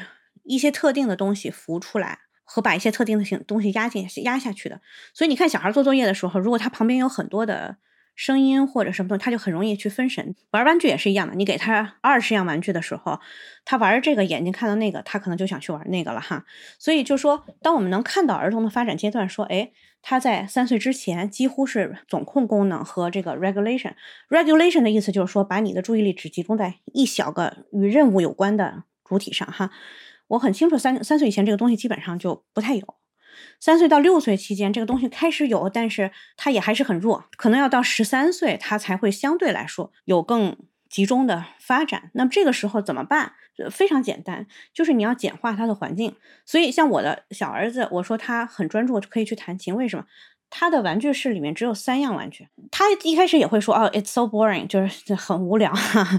[0.46, 4.80] 一些特定的东西浮出来，和把一些特定的性东西压进压下去的。
[5.14, 7.76] 所以你看，小孩做作业的时候，如果他旁边有很多的
[8.16, 10.34] 声音或者什么东西，他就很容易去分神。
[10.52, 13.20] 玩玩具也是一样的，你给他二十样玩具的时候，
[13.66, 16.46] 他玩这个眼睛看到那个，他可能就想去玩那个了哈。
[16.80, 23.94] 所以就说，当我们能看到儿童的发展阶段，说，哎，他在三岁之前几乎是总控功能和这个 regulation。
[24.30, 29.70] regulation 的意思就是说，把你的注意力只集中在一小个与任务有关的主体上哈。
[30.28, 32.96] 我很清楚，三三岁以前这个东西基本上就不太有。
[33.60, 40.58] 三岁到六岁期间，这个东西开始有，但是它也还是很弱，可能要到十三岁，它才会相对来说有更
[40.90, 42.12] 集中的发展。
[42.14, 43.34] 那么这个时候怎么办？
[43.72, 46.16] 非常简单，就是你要简化他的环境。
[46.46, 50.06] 所以像我的小儿子，我说他很专注，可以去弹琴，为什么？
[50.50, 55.72] 他的玩具室里面只有三样玩具，他一开始也会说哦，it's so boring，就是 很无聊。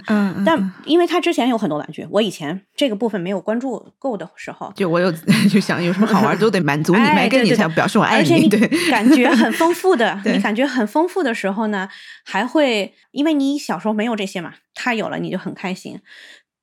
[0.06, 5.10] 嗯，但因为他之前有很多玩具，我以前这个部分没有关注够的时候，就我有
[5.50, 8.48] 就想有什么好玩都得满足你，买给你才表示我爱你。
[8.48, 8.60] 对，
[8.90, 11.88] 感觉很丰富的，你感觉很丰富的时候呢，
[12.24, 16.00] 还会因为你小时候没有这些嘛，他有了你就很开心。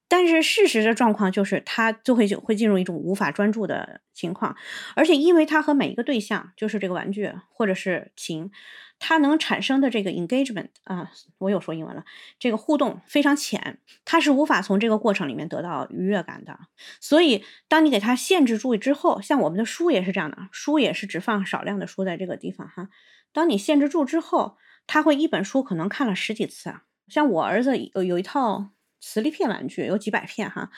[0.08, 4.56] 但是事实的状况就是，他就会就会进入一种无法专注的情况，
[4.96, 8.52] 而且因为他和每一个对象，就是这个玩具或者是琴，
[9.00, 12.06] 他能产生的这个 engagement 啊，我有说英文了，
[12.38, 16.60] 这个互动非常浅，他是无法从这个过程里面得到愉悦感的。
[17.02, 22.90] 所以，当你给他限制住之后，像我们的书也是这样的，书也是只放少量的书在这个地方哈。
[23.34, 26.84] 当你限制住之后，他会一本书可能看了十几次啊。
[27.08, 28.75] 像我儿子有有一套。
[29.08, 30.72] 磁力片玩具有几百片哈，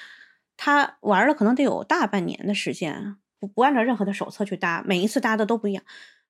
[0.57, 5.81] 他玩了可能得有大半年的时间，不不按照任何的手册去搭，每一次搭的都不一样。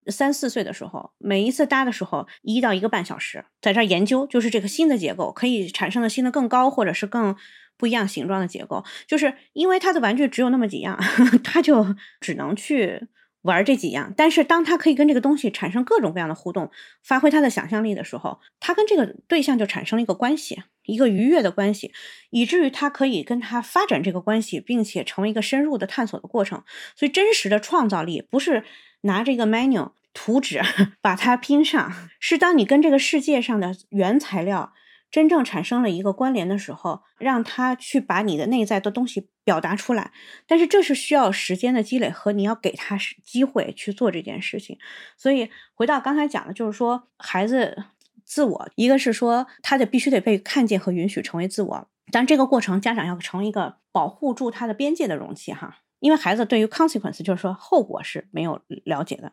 [0.05, 7.35] 三四岁的时候，每一次搭的时候一到一个半小时，在这研究，就是这个新的结构可以产生的新的更高或者是更
[7.77, 10.95] 不一样形状的结构，就是因为他的玩具只有那么几样，
[11.43, 13.07] 他就只能去。
[13.43, 16.69] 玩这几样，但是当他可以跟这个东西产生各种各样的互动，
[17.01, 21.93] 发挥他的想象力的时候，他跟这个对象就产生了一个关系，一个愉悦的关系，
[22.31, 26.63] 以至于他可以跟他发展这个关系，并且成为一个深入的探索的过程。
[26.95, 28.63] 所以，真实的创造力不是
[29.01, 30.61] 拿着一个 menu 图纸
[31.01, 34.73] 把它拼上，是当你跟这个世界上的原材料。
[35.09, 40.11] 真正产生了一个关联的时候，让他去把你的内在的东西表达出来。
[40.45, 44.77] 但是这是需要时间的积累和你要给他机会去做这件事情。
[45.15, 47.85] 所以回到刚才讲的，就是说孩子
[48.25, 55.77] 自我，一个是说他得必须得被看见和允许成为自我，但这个过程家长要成为一个保护住他的边界的容器哈。
[55.99, 59.31] 因为孩子对于 consequence 就是说后果是没有了解的，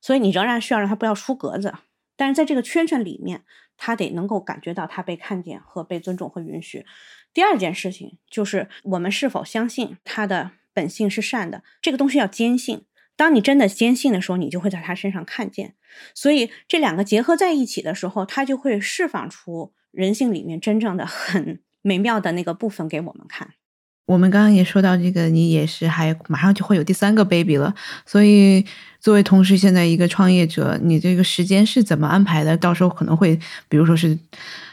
[0.00, 1.74] 所以你仍然需要让他不要出格子。
[2.18, 3.44] 但是在这个圈圈里面。
[3.80, 6.84] 他得能够感觉到他被看见和被尊重和允许。
[7.32, 12.86] 第二件事情就是我们是否相信他的本性是善的，这个东西要坚信。
[13.14, 15.76] 当你真的坚信的时候，你就会在他身上看见。
[16.12, 23.54] 所以这两个结合在一起的时候，他就会释放出人性里面真正的很美妙的那个部分给我们看。
[24.08, 27.72] 我们刚刚也说到这个，你也是还马上就会有第三个 baby 了，
[28.04, 28.66] 所以。
[29.00, 32.56] 作为同时，现在一个创业者，你这个时间是怎么安排的？
[32.56, 34.18] 到时候可能会，比如说是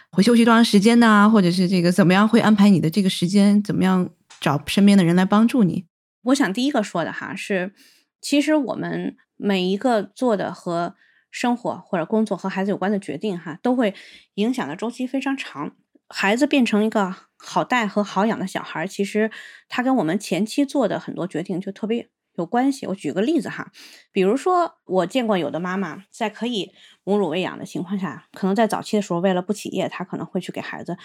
[0.09, 1.29] 会休息多长时间呢？
[1.29, 3.61] 或者是这个怎么样会安排你的这个时间？
[3.61, 4.09] 怎么样
[4.41, 5.85] 找身边的人来帮助你？
[6.23, 7.75] 我想第一个说的哈是，
[8.19, 10.95] 其实我们每一个做的和
[11.29, 13.93] 生活或者工作和孩子有关的决定哈，都会
[14.33, 15.73] 影响的周期非常长。
[16.09, 19.31] 孩子变成一个好带和好养的小孩，其实
[19.67, 22.09] 他跟我们前期做的很多决定就特别。
[22.37, 23.71] 有关系，我举个例子哈，
[24.11, 26.73] 比如说我见过有的妈妈在可以
[27.05, 30.97] 母乳喂养的情况下，可能在早期的时候为了不起夜，她可能会去给孩子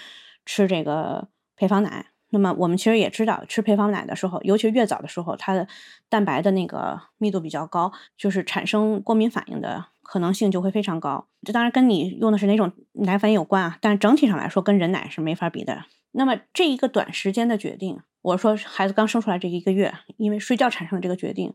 [0.44, 2.06] 吃这个配方奶。
[2.30, 5.68] 那么我们其实也知道，吃配方奶的时候，尤其越早的时候，它的
[6.08, 11.26] 蛋白的那个密度比较高，就是产生过敏反应的可能性就会非常高。
[11.42, 15.84] 这当然跟你用的是哪种奶粉有关啊，但是整体上来说跟人奶是没法比的。
[16.12, 18.00] 那么这一个短时间的决定。
[18.22, 21.54] 我说，孩子刚生出来这一个月，因为睡觉产生的这个决定，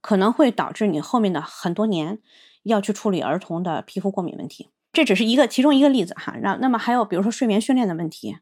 [0.00, 2.20] 可能会导致你后面的很多年
[2.62, 4.68] 要去处理儿童的皮肤过敏问题。
[4.94, 6.34] 这只是一个其中一个例子哈。
[6.40, 8.38] 那那么还有比如说睡眠训练的问题，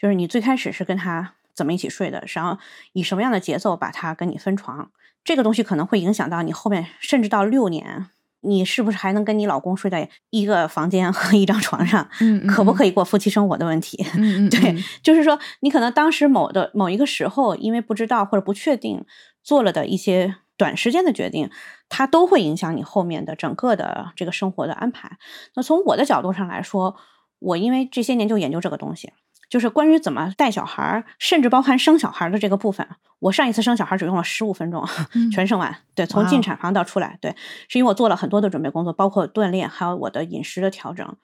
[0.00, 2.58] 就是你最开始是跟他怎么一起睡的，然后
[2.92, 4.92] 以什么样的节奏把他跟你分床，
[5.24, 8.06] 这个东西可能会影响到你后面，甚至到六年。
[8.42, 12.08] 你是不是还能跟你老公睡在一个房间和一张床上？
[12.20, 14.06] 嗯，可不可以过夫妻生活的问题？
[14.14, 19.04] 嗯对，就是说你可能当时某的某一个时候，因为不知道或者不确定
[19.42, 21.50] 做了的一些短时间的决定，
[21.88, 25.18] 它都会影响你后面的整个的这个生活的安排。
[25.54, 26.96] 那从我的角度上来说，
[27.38, 29.12] 我因为这些年就研究这个东西。
[29.48, 32.84] 就是关于怎么带小孩儿，甚至包含生小孩的这个部分。
[33.20, 34.84] 我上一次生小孩只用了十五分钟，
[35.32, 35.72] 全生完。
[35.94, 37.36] 对，从进产房到出来，对，
[37.68, 41.16] 是因为我做了很多的准备工作，包括锻炼，还有我的饮食的调整。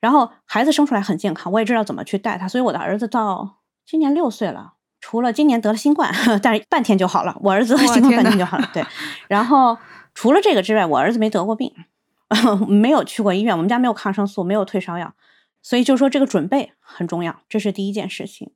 [0.00, 2.48] 然后孩子生出来很健康，我也知道怎么去带他。
[2.48, 7.36] 所以我的儿子到今年六岁了，除了今年得了新冠，但是半天就好了。
[7.40, 8.70] 我儿子得新冠半天就好了。
[8.72, 8.84] 对，
[9.28, 9.76] 然后
[10.14, 11.72] 除了这个之外，我儿子没得过病，
[12.68, 15.14] 没有去过医院，我们家没有抗生素，没有退烧药。
[15.62, 18.52] 所以就是说，这个准备很重要，这是第一件事情。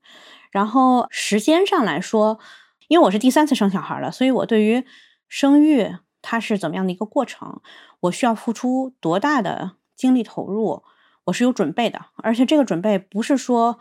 [0.51, 2.39] 然后时间上来说，
[2.89, 4.85] 因为我是第三次生小孩了，所以我对于
[5.29, 7.61] 生育它是怎么样的一个过程，
[8.01, 10.83] 我需要付出多大的精力投入，
[11.25, 13.79] 我是有准备的，而且这个准备不是说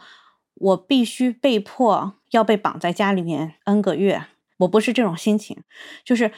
[0.62, 4.26] 我必须被迫要被绑在家里面 n 个月，
[4.58, 5.64] 我不是这种心情，
[6.04, 6.32] 就是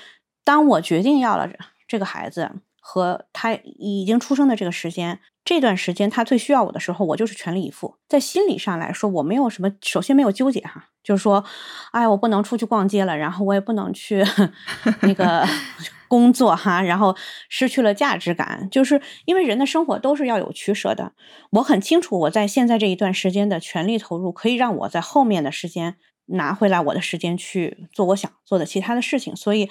[0.43, 1.49] 当我决定要了
[1.87, 2.51] 这个孩子
[2.85, 5.19] 和他已经出生的这个时间。
[5.45, 7.97] 这段时间他最需要我的时候，我就是全力以赴。
[8.07, 11.43] 在心理上来说，我没有什么，首先没有纠结哈，就是说，
[11.91, 14.23] 哎，我不能出去逛街了，然后我也不能去
[15.03, 15.45] 那个
[16.07, 17.13] 工作哈，然后
[17.49, 18.69] 失去了价值感。
[18.71, 21.11] 就是因为人的生活都是要有取舍的。
[21.51, 29.35] 我很清楚，我在现在这一段时间的全力投入，可以让我在后面的时间拿回来我的时间去做我想做的其他的事情。
[29.35, 29.69] 所以，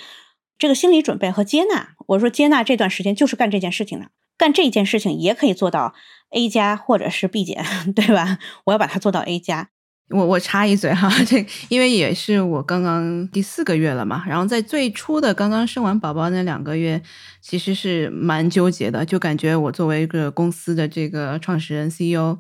[0.63, 4.07] 这个心理准备和接纳，我说接纳这段时间就是干这件事情的。
[4.39, 5.93] 干这件事情也可以做到
[6.31, 8.39] A 加或者是 B 减， 对吧？
[8.67, 9.71] 我要把它做到 A 加。
[10.11, 17.03] 我我插一嘴哈， 这因为也是我刚刚第四个月了嘛，然后在最初的刚刚生完宝宝那两个月，
[17.41, 22.39] 其实是蛮纠结的，就感觉我作为一个公司的这个创始人 CEO，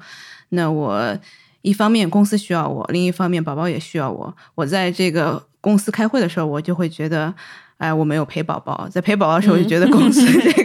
[0.50, 1.18] 那我
[1.62, 4.36] 一方面公司需要我，另一方面宝宝也需要我。
[4.54, 7.34] 我在这个公司开会的时候，我就会觉得。
[7.82, 10.24] 哎，我没有陪宝宝，在陪宝宝的时候，我就觉得公司
[10.54, 10.62] 这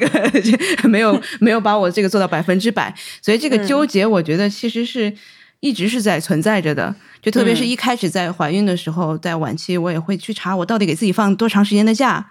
[0.76, 2.94] 个没有没有把我这个做到百分之百，
[3.24, 5.12] 所以这个纠结，我觉得其实是
[5.60, 6.94] 一直是在存在着的。
[7.20, 12.24] 就特别是一开始在怀孕的时候，在晚期，我也会去查我到底给自己放多长时间的假。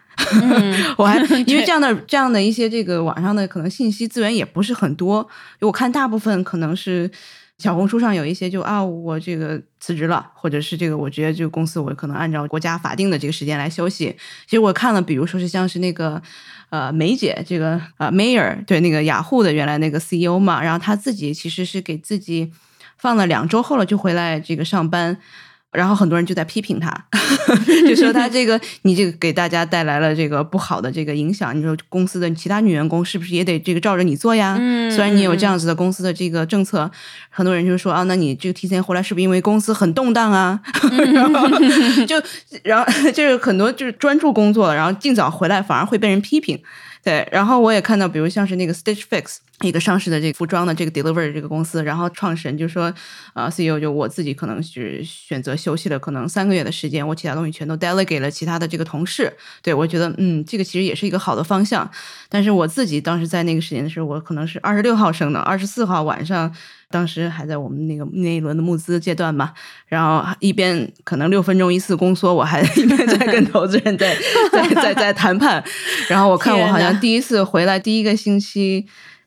[0.96, 5.28] 我还因为这样的这样的一些这个网上的可能信息资源也不是很多，
[5.62, 7.10] 我看大部分可能是。
[7.58, 14.14] 小红书上有一些就啊，我这个辞职了，或者是这个我直接就公司我可能按照国家法定的这个时间来休息。
[14.44, 16.20] 其实我看了，比如说是像是那个
[16.68, 22.52] 呃梅姐这个呃 Mayor，对那个雅虎的原来那个 CEO 嘛，然后他自己其实是给自己
[22.98, 25.18] 放了两周后了就回来这个上班。
[25.76, 26.90] 然后很多人就在批评他，
[27.86, 31.56] 就说他这个你这个给大家带来了这个不好的这个影响。
[31.56, 34.56] 你说公司的其他女员工是不是也得这个照着你做呀？
[34.90, 36.90] 虽然你有这样子的公司的这个政策，
[37.28, 40.58] 很多人就说啊，那你这个提前回来是不是因为公司很动荡啊？
[42.06, 42.20] 就
[42.64, 46.58] 然后就是很多就是专注工作，然后尽早回来反而会被人批评。
[47.04, 49.36] 对，然后我也看到，比如像是那个 Stitch Fix。
[49.62, 52.92] 一个上市的这个服装的这个 deliver 这个公司，然后创始人就说，
[53.32, 59.32] 啊，CEO 就我自己可能是选择休息了，可能三个月的时间，我其他东西全都 delegate 了其他的这个同事。
[59.62, 61.90] 对我觉得，嗯，这个其实也是一个好的方向。
[62.28, 66.54] 但是我自己当时在那个时间的时候，我可能是二十六号生的，二十四号晚上，
[66.90, 69.54] 当时还在我们那个那一轮的募资阶段嘛，
[69.86, 74.14] 然后一边可能六分钟一次宫缩，我还 一边在跟投资人在
[74.52, 75.64] 在在在谈判。
[76.10, 78.86] 然后我看我好像第一次回来第一个星期。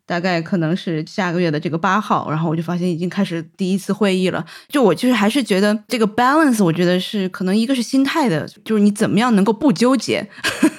[0.10, 4.43] 大概可能是下个月的这个八号，然后我就发现已经开始第一次会议了。
[4.68, 10.28] 就我就是还是觉得这个 balance，我觉得是可能一个是心态的，就是你怎么样能够不纠结，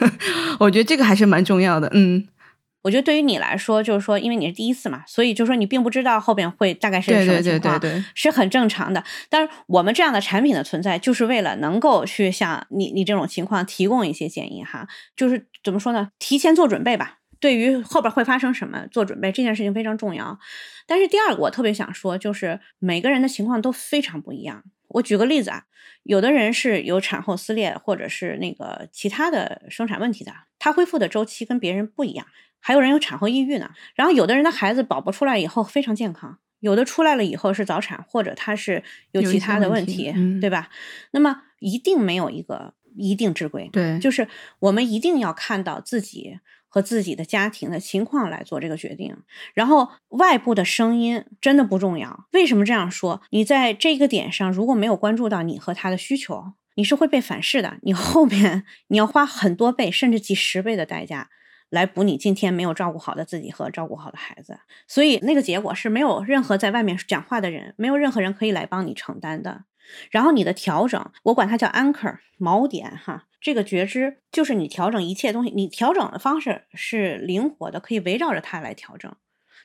[0.59, 1.89] 我觉得这个还是蛮重要的。
[1.95, 2.27] 嗯，
[2.83, 7.81] 我觉得对于你来说，就是说因为你是第一次嘛，所以就是说你并不知道后边会大概是什么情况，
[8.17, 9.05] 是很正常的。
[9.29, 17.19] 但是我们这样的产品的存在，就是为了能够去向你你这种情况提供一些建议哈，就是怎么说呢，提前做准备吧。
[17.41, 20.39] 对于后边会发生什么做准备这件事情非常重要，
[20.87, 24.63] 但是第二个我特别想说，就是每个人的情况都非常不一样。
[24.89, 25.65] 我举个例子啊，
[26.03, 32.27] 有的人是有产后撕裂或者是那个其他的生产问题的，他恢复的周期跟别人不一样。
[32.59, 38.83] 还有人有产后抑郁呢，然后有的人的孩子宝宝出来以后非常健康，有的出来了以后是早产或者他是
[39.13, 40.69] 有其他的问题，对吧？
[41.13, 44.29] 那么一定没有一个一定之规，对，就是
[44.59, 46.39] 我们一定要看到自己。
[46.73, 49.15] 和自己的家庭的情况来做这个决定，
[49.53, 52.29] 然后外部的声音真的不重要。
[52.33, 53.21] 为什么这样说？
[53.31, 57.79] 你在这个点上如果没有关注到你和他的需求，你是会被反噬的。
[57.83, 61.29] 你后面你要花很多倍甚至几十倍的代价
[61.69, 64.61] 来补你今天没有照顾好的自己和照顾好的孩子。
[64.87, 69.65] 所以那个结果是没有任何在外面讲话的人，没有任何人可以来帮你承担的。
[70.13, 73.25] 然后你的调整，我管它叫 anchor 锚点哈。
[73.41, 79.11] 这个觉知就是你调整一切东西，你调整的方式是灵活的，可以围绕着它来调整。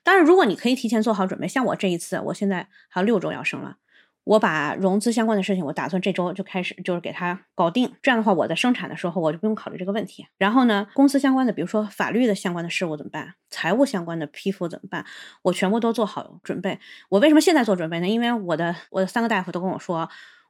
[0.03, 3.77] 当然，如果你可以提前做好准备，像我这一次，我现在还有六周要生了，
[4.23, 7.91] 我把融资相关的事情，我打算这周就开始，就是给它搞定。
[8.01, 10.25] 这样的话，我在生产的时候我就不用考虑这个问题。
[10.37, 13.33] 然后呢，公司相关的，比如说法律的相关的事务怎么办？
[13.49, 15.05] 财务相关的批复怎么办？
[15.41, 16.79] 我全部都做好准备。
[17.09, 18.07] 我为什么现在做准备呢？
[18.07, 20.09] 因为我的我的三个大夫都跟我说。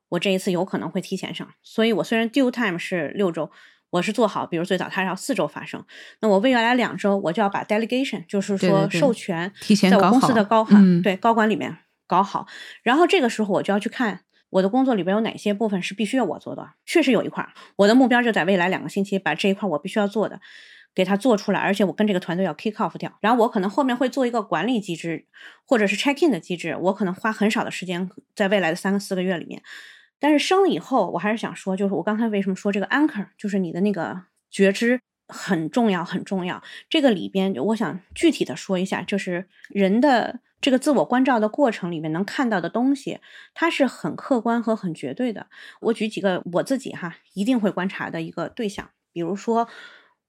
[0.10, 3.52] 我这一次有可能会提前上，所以我虽然 due time 是六周，
[3.90, 5.84] 我是做好，比如最早它要四周发生，
[6.22, 11.78] 那我未来两周我就要把 delegation，就是说授权，提前在我公司的高管对高管里面
[12.08, 12.48] 搞好，
[12.84, 16.74] 然后这个时候我就要去看我的工作里边有哪些部分是必须要我做的？
[16.86, 17.48] 确实有一块，
[17.78, 20.40] 我的目标就在未来两个星期把这一块我必须要做的
[20.94, 23.18] 给它做出来，而且我跟这个团队要 kick off 掉。
[23.22, 25.26] 然后我可能后面会做一个管理机制，
[25.66, 29.62] 或者是 check in 的机制，我可能花很少的时间在未来的三个四个月里面。
[30.20, 36.62] 但是生了以后，我还是想说，就是我刚才为什么说这个 anchor，就是你的那个觉知很重要，很重要。
[36.90, 40.40] 这个里边，我想具体的说一下，就是人的。
[40.62, 43.20] 这个自我关照的过程里面能看到的东西，
[43.54, 45.46] 它是很客观和很绝对的。
[45.80, 49.68] 我举几个我自己哈一定会观察的一个对象，比如说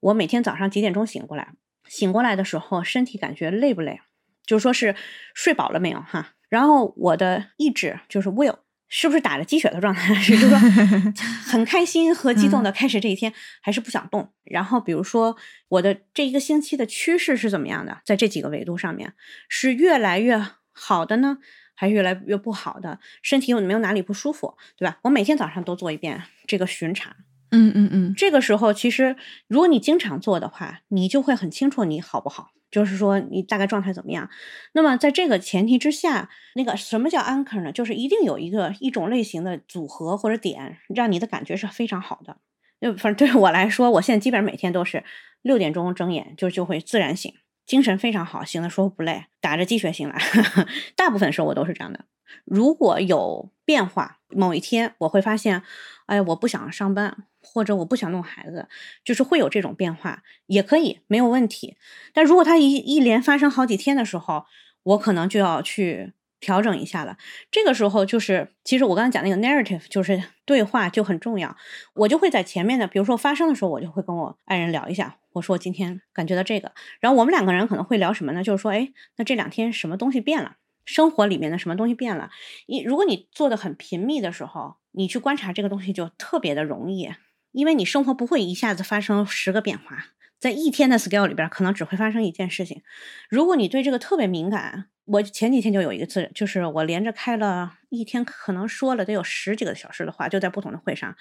[0.00, 1.54] 我每天早上几点钟醒过来，
[1.88, 4.00] 醒过来的时候身体感觉累不累，
[4.44, 4.94] 就说是
[5.32, 6.34] 睡饱了没有哈。
[6.50, 8.58] 然后我的意志就是 will。
[8.88, 10.14] 是不是打着鸡血的状态？
[10.20, 10.58] 是就是说
[11.46, 14.32] 很开心和激动的开始这一天，还是不想动？
[14.44, 15.36] 然后比如说
[15.68, 18.00] 我的这一个星期的趋势是怎么样的？
[18.04, 19.14] 在这几个维度上面
[19.48, 20.40] 是越来越
[20.72, 21.38] 好的呢，
[21.74, 23.00] 还是越来越不好的？
[23.22, 24.56] 身体有没有哪里不舒服？
[24.76, 24.98] 对吧？
[25.02, 27.16] 我每天早上都做一遍这个巡查。
[27.56, 28.14] 嗯嗯嗯。
[28.14, 29.16] 这个时候其实
[29.48, 32.50] 如果你经常做的话，你就会很清楚你好不好。
[32.68, 34.28] 就是说你大概状态怎么样？
[34.72, 37.72] 那么在这个前提之下，那个什么叫 anchor 呢？
[37.72, 42.36] 就是一定有一个一种类型的组合或者点，让你的感觉是非常好的。
[42.80, 45.04] 就反正对我来说，我现在基本上每天都是
[45.42, 47.32] 六点钟睁眼就就会自然醒，
[47.64, 50.20] 精神非常好，醒的时候不累，打着鸡血醒来。
[50.96, 52.04] 大部分时候我都是这样的。
[52.44, 55.62] 如果有变化，某一天我会发现，
[56.06, 57.24] 哎，我不想上班。
[57.46, 58.68] 或者我不想弄孩子，
[59.04, 61.76] 就是会有这种变化，也可以没有问题。
[62.12, 64.44] 但如果它一一连发生好几天的时候，
[64.82, 67.16] 我可能就要去调整一下了。
[67.50, 71.56] 这个时候就是，其实我刚才讲那个 narrative 就是对话就很重要。
[71.94, 78.42] 我就会在前面的，比如说发生的时候，我就会跟我爱人聊一下，我说我今天感觉到这个，然后我们两个人可能会聊什么呢？
[78.42, 80.56] 就是说，哎，那这两天什么东西变了？
[80.84, 82.30] 生活里面的什么东西变了？
[82.66, 87.10] 你如果你做的很频密的时候，你去观察这个东西就特别的容易。
[87.56, 92.82] 因为你生活不会一下子发生十个变化，在一天的 scale 里边，可能只会发生一件事情。
[93.30, 101.16] 如果你对这个特别敏感，我前几天就有一个字，就是我连着开了一天，可能说了得有十几个小时的话，就在不同的会上，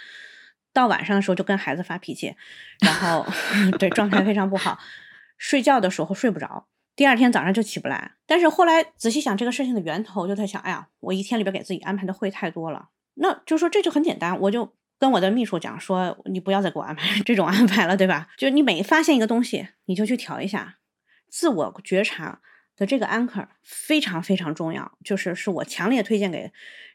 [0.74, 2.36] 到晚上的时候就跟孩子发脾气，
[2.82, 3.26] 然后
[3.80, 4.78] 对状态非常不好，
[5.38, 6.68] 睡觉的时候睡不着，
[6.98, 8.12] 第二天早上就起不来。
[8.28, 14.76] 但是后来仔细想这个事情的源头，就在想，哎呀，我一天里边给自己安排的会太多了，那就说这就很简单，我就。
[14.98, 18.30] 跟我的秘书讲说，你不要再给我安排 这种安排了，对吧？
[18.38, 20.78] 就是你每发现一个东西，你就去调一下。
[21.30, 22.42] 自我觉察
[22.78, 26.52] 的这个 anchor 非常非常重要，就是是我强烈推荐给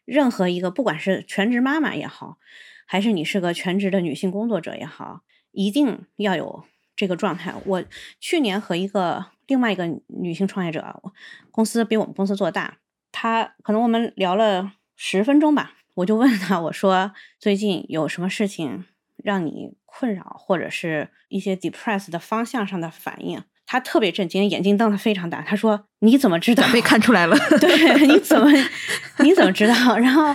[0.07, 2.38] 任何一个，不管是全职妈妈也好，
[2.86, 5.20] 还是你是个全职的女性工作者也好，
[5.53, 6.64] 一定要有
[6.96, 7.55] 这个状态。
[7.66, 7.84] 我
[8.18, 11.03] 去年和一个另外一个女性创业者，
[11.51, 12.78] 公司比我们公司做大，
[13.12, 15.74] 她可能我们聊了十分钟吧。
[16.01, 18.84] 我就问他，我说最近有什么事情
[19.22, 23.42] 让你困扰，或者是一些 depressed 的方向上的反应？
[23.66, 25.42] 他特别震惊，眼睛瞪得非常大。
[25.42, 26.64] 他说：“你怎么知道？
[26.72, 27.36] 被看出来了？
[27.61, 28.51] 对，你怎么
[29.22, 30.34] 你怎么知道？”然后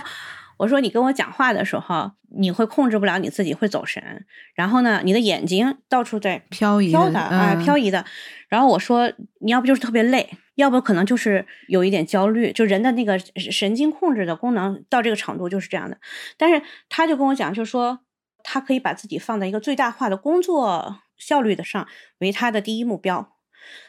[0.58, 4.24] 我说：“你跟我讲话的时候，你会控制不了你自己，会走神。
[4.54, 8.04] 然后呢，你的眼睛到处在漂移飘的啊，漂移的。
[8.48, 15.98] 然后我说，你要不就是特别累。”要不可能就是有一点焦虑，就人的那个神经控制的功能到这个程度就是这样的。
[16.38, 18.00] 但是他就跟我讲，就是说
[18.42, 21.86] 他可以把自己放在一个最大化的工作效率的上
[22.20, 23.34] 为他的第一目标，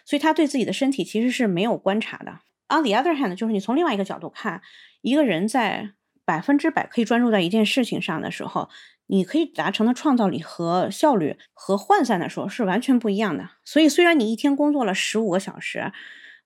[0.03, 2.41] 所以他对自己的身体其实是没有观察的。
[2.68, 4.61] On the other hand，就是你从另外一个角度看，
[4.99, 5.91] 一个人在
[6.28, 8.69] 百分之百可以专注在一件事情上的时候，
[9.07, 13.49] 你可以达成的创造力和效率和涣散的时候是完全不一样的。
[13.63, 15.91] 所以虽然你一天工作了十五个小时。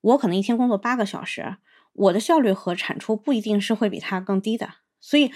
[0.04, 1.58] 我可能一天工作八个小时，
[1.94, 4.68] 我的效率和产出不一定是会比他更低的。
[5.00, 5.32] 所以，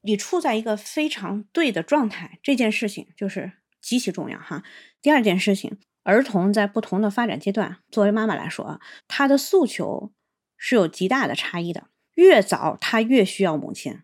[0.00, 4.64] 你处在一个非常对的状态，这件事情就是极其重要哈。
[5.00, 10.10] 第二件事情，儿童在不同的发展阶段，作为妈妈来说，他的诉求
[10.56, 11.84] 是有极大的差异的。
[12.20, 13.98] 越早，他越需要母亲。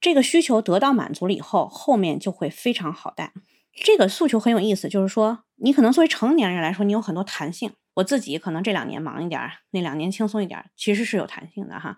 [0.00, 3.32] 这个需求得到满足了以后，后面就会非常好带。
[3.72, 7.70] 这个诉求很有意思，就是说，你可能作为成年人来说，你有很多弹性。
[7.94, 9.40] 我自己可能这两年忙一点，
[9.70, 11.96] 那两年轻松一点，其实是有弹性的哈。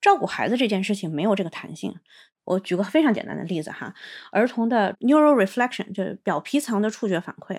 [0.00, 1.96] 照顾孩子这件事情没有这个弹性。
[2.44, 3.94] 我举个非常简单的例子哈，
[4.32, 7.58] 儿童的 neural reflection 就是表皮层的触觉反馈，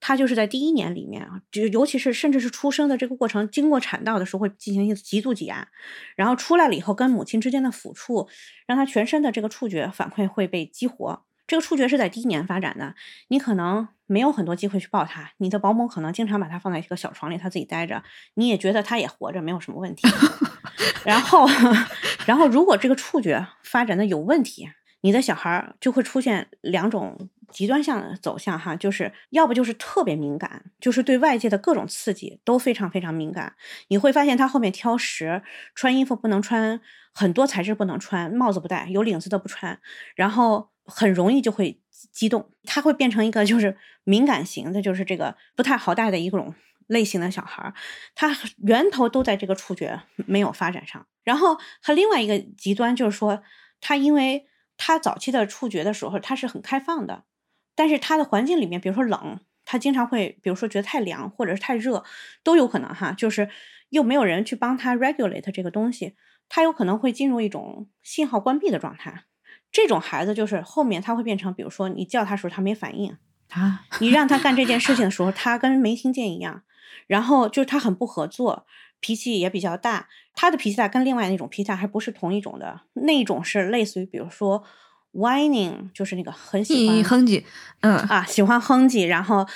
[0.00, 5.68] 它就是在第一年里面啊，就尤其是甚至是出生的这个过程，经过产道的时候会进行一次极度挤压，
[6.16, 8.28] 然后出来了以后跟母亲之间的抚触，
[8.66, 11.24] 让他全身的这个触觉反馈会被激活。
[11.54, 12.96] 这个触觉是在第一年发展的，
[13.28, 18.02] 你可能没有很多机会去抱它，你的保姆可能经常把它放在一个小床里，它自己待着，
[18.34, 20.08] 你也觉得它也活着，没有什么问题。
[21.06, 21.46] 然后，
[22.26, 24.68] 然后如果这个触觉发展的有问题，
[25.04, 33.54] 你的小孩就会出现两种极端向的走向哈，就是要不就是特别敏感，就是对外界的各种刺激都非常非常敏感。
[33.88, 35.42] 你会发现他后面挑食，
[35.74, 36.80] 穿衣服不能穿
[37.12, 39.78] 很多材质不能穿，帽子不戴，有领子的不穿，
[40.14, 41.78] 然后很容易就会
[42.10, 46.54] 激动，他会变成一个就是敏感型的，就是这个不太好带的一种
[46.86, 47.74] 类型的小孩。
[48.14, 53.42] 他源头都在这个触觉没有发展上，然后和另外一个极端就是说
[53.82, 54.46] 他因为。
[54.86, 57.24] 他早期的触觉的时候，他是很开放的，
[57.74, 62.04] 但是他的环境里面，比如说冷，他经常会，比如说觉得太凉或者是太热，
[62.42, 63.48] 都有可能哈，就是
[63.88, 66.16] 又没有人去帮他 regulate 这个东西，
[66.50, 69.24] 他有可能会进入一种信号关闭的状态。
[69.72, 73.16] 这种孩子就是后面他会变成，比如说你叫他时候他没反应
[73.52, 76.62] 啊，你让他干这件事情的时候，他跟没听见一样，
[77.06, 78.66] 然后就是他很不合作。
[79.04, 84.64] 脾气也比较大，他的脾气大跟另外那种脾气大还不是同一种的，那种是类似于比如说
[85.12, 87.44] whining，就是那个很喜欢哼唧，
[87.80, 89.46] 嗯啊，喜欢哼唧，然后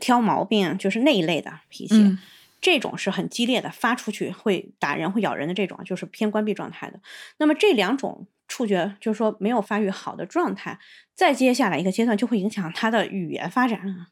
[0.00, 2.18] 挑毛病，就是那一类的脾气，
[2.60, 6.98] 这种是很激烈的，发出去会打人、会咬人的这种，就是偏关闭状态的。
[7.38, 10.80] 那么这两种触觉就是说没有发育好的状态，
[11.14, 14.08] 再接下来一个阶段就会影响他的语言发展。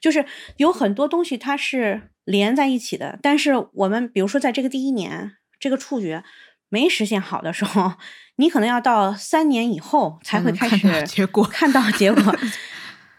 [0.00, 0.24] 就是
[0.56, 6.24] 有很多东西它是连在一起的，但是我们比如说在这个第一年，这个触觉
[6.68, 7.92] 没实现好的时候，
[8.36, 12.22] 你可能要到三年以后才会开始结果看到结果。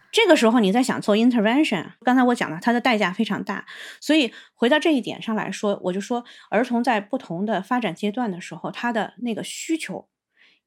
[0.10, 3.66] 这个时候你在想做 intervention，刚才我讲了，它的代价非常大。
[4.00, 10.08] 所以回到这一点上来说，我就说儿童在不同的发展阶段的时候，他的那个需求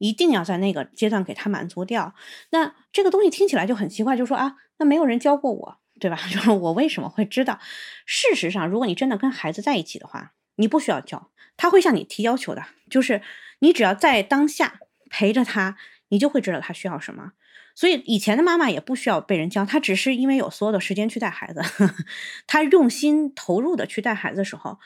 [0.00, 2.12] 一定要在那个阶段给他满足掉。
[2.50, 4.56] 那这个东西听起来就很奇怪，就说啊。
[4.82, 6.18] 那没有人教过我，对吧？
[6.32, 7.60] 就是我为什么会知道？
[8.06, 12.64] 事实上，如果你真的跟孩子在一起的话，你不需要教，他会向你提要求的。
[12.88, 13.20] 就是
[13.58, 14.80] 你只要在当下
[15.10, 15.76] 陪着他，
[16.08, 17.32] 你就会知道他需要什么。
[17.74, 21.62] 所以以前的妈妈也不需要被人教，她只是因为有所有的时间去带孩子，
[22.48, 24.78] 她用心投入的去带孩子的时候，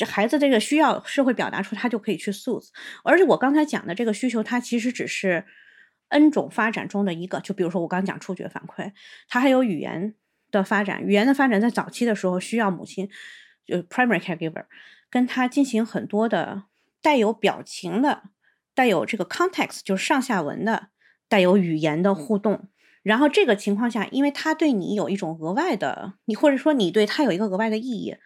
[0.00, 2.72] 这孩子这个需要是会表达出，他就可以去 s o u t h
[3.04, 5.44] 而且我刚才讲的这个需求，它其实只是。
[6.12, 8.90] N 种发展中的一个，就比如说我刚讲触觉反馈，
[9.28, 10.16] 它还有语言
[10.50, 11.00] 的发展。
[11.04, 13.08] 语言的发展在早期的时候需要母亲，
[13.64, 14.64] 就 primary caregiver，
[15.08, 16.64] 跟他进行很多的
[17.00, 18.24] 带有表情的、
[18.74, 20.88] 带有这个 context，就是上下文的、
[21.28, 22.68] 带有语言的互动。
[23.04, 28.16] 然后这个情况下，因为他对你有一种额外的，你或者说你对他有一个额外的意义，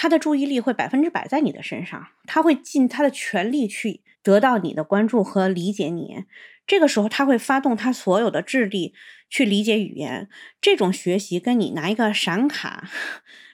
[0.00, 6.24] 他的注意力会百分之百在你的身上，他会尽他的全力去得到你的关注和理解你。
[6.68, 8.94] 这个时候，他会发动他所有的智力
[9.28, 10.28] 去理解语言。
[10.60, 12.88] 这种学习跟你拿一个闪卡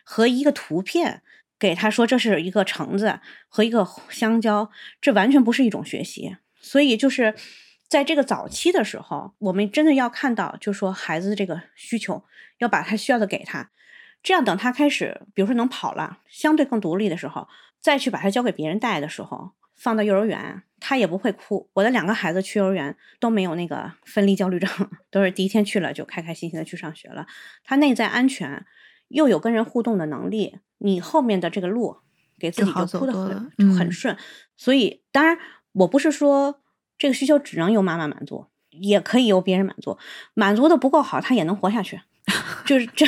[0.05, 1.23] 和一个图片
[1.59, 4.71] 给他说这是一个橙子和一个香蕉，
[5.01, 6.37] 这完全不是一种学习。
[6.61, 7.35] 所以，就是
[7.89, 12.23] 在这个早期的时候，我们真的要看到，就说孩子这个需求，
[12.59, 13.71] 要把他需要的给他。
[14.25, 17.47] 这样，等他开始，比如说能跑了，相对更独立的时候，
[17.79, 19.53] 再去把他交给别人带的时候。
[19.77, 21.69] 放到幼儿园，他也不会哭。
[21.75, 24.69] 我的两个孩子去幼儿园都没有那个分离焦虑症，
[25.11, 27.27] 都是第一天去了就开开心心的去上学了。
[27.65, 28.65] 他内在安全，
[29.09, 31.97] 又有跟人互动的能力，你后面的这个路
[32.39, 34.17] 给自己就铺的很很顺。
[34.57, 35.37] 所以，当然
[35.73, 36.61] 我不是说
[36.97, 39.99] 这个需求只能由妈妈满足，也可以由别人满足。
[40.35, 42.01] 满足的不够好，他也能活下去。
[42.65, 43.07] 就是这，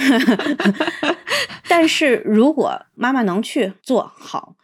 [1.69, 4.55] 但是如果妈妈能去做好。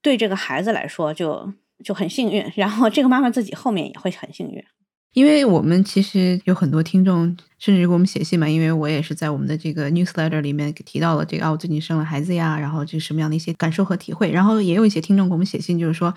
[0.00, 1.52] 对这个孩子来说，就
[1.84, 4.64] 就很幸运，然后这个妈妈自己后面也会很幸运，
[5.12, 16.14] 因为我们其实有很多听众，甚至给我们写信嘛，因为我也是在我们的这个 newsletter 里面提到了这个啊，我最近生了孩子呀，然后这什么样的一些感受和体会，然后也有一些听众给我们写信，就是说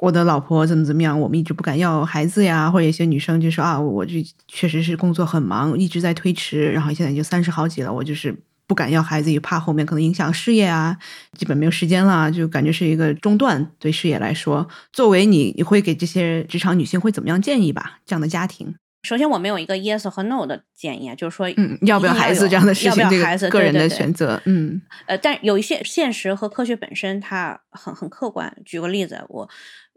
[0.00, 8.34] 我的老婆怎么怎么样，我们一直不敢要孩子呀，或者一些女生就说啊，我这确实是工作很忙，一直在推迟，然后现在已经三十好几了，我就是。
[8.68, 10.94] 不敢要孩子，也怕后面可能影响事业啊，
[11.38, 13.66] 基本没有时间了，就感觉是一个中断。
[13.78, 18.00] 对事业来说，作为你，你会给这些职场女性会怎么样建议吧？
[18.04, 18.74] 这样的家庭，
[19.04, 28.54] 首先我没有一个 yes 和 no 的建议，就是说，嗯，要不要孩子这样的事情，这个个人的选择，嗯，呃，但有一些现实和科学本身它很很客观。
[28.66, 29.48] 举个例子，我。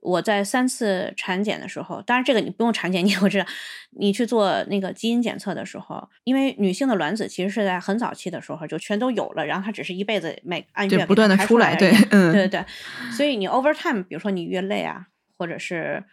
[0.02, 3.46] 我在三次产检的时候，当然这个你不用产检，你也会知道，
[3.92, 12.66] 你去做那个基因检测的时候，因为女性的卵子其实是在很早期的时候就全都有了，然后它只是一辈子每按月不断的出来，对，嗯，对对对，
[13.12, 15.06] 所以你 over time，比如说你越累啊，
[15.38, 16.04] 或者是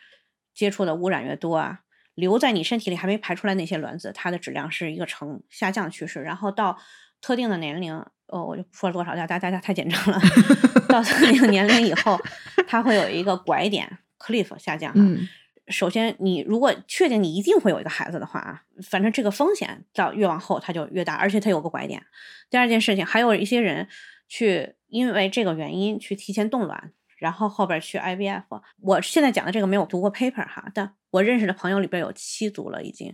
[0.55, 1.81] 接触的污染越多啊，
[2.15, 6.79] 留在你身体里还没排出来那些卵子，它的质量是一个呈下降趋势，然后到
[7.23, 10.21] 特定的年龄，哦，我就说了多少，大家大家太紧张了，
[10.89, 12.19] 到特定的年龄以后，
[12.67, 14.93] 它会有一个拐点，cliff 下降。
[14.95, 15.29] 嗯，
[15.69, 22.03] 首先，你如果确定你一定会有一个孩子的话啊，反正这个风险到越往后它就越大，而且它有个拐点。
[22.49, 23.89] 第二件事情，还有一些人
[24.29, 26.93] 去因为这个原因去提前冻卵。
[27.19, 28.45] 然后后边去 IVF，
[28.81, 33.13] 我现在讲的这个没有读过 paper 哈，但我认识的朋友里边有七组了已经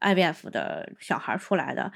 [0.00, 1.92] IVF 的小孩出来的，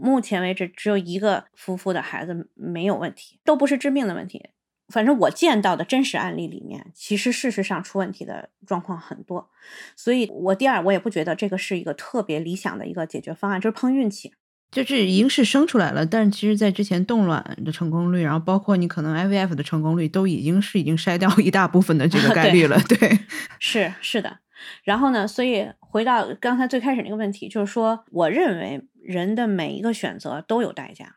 [0.00, 4.50] 目前为止只有一个夫妇的孩子没有问题，都不是致命的问题。
[4.88, 9.48] 反正我见到的真实案例里面，其实事实上出问题的状况很多，
[9.94, 14.32] 所以我第二我也不觉得这个是一个特别理想的一个解决方案，就是碰运气。
[14.72, 22.80] 就是已经是生出来了，但是其实，在之前冻卵的成功率，然后包括你可能 IVF 的成功率，都已经是已经筛掉一大部分的这个 概率了。
[22.88, 23.18] 对，
[23.58, 24.38] 是是的。
[24.84, 31.16] 然后呢，所以回到刚才最开始那个问题，就是说，我认为人的每一个选择都有代价，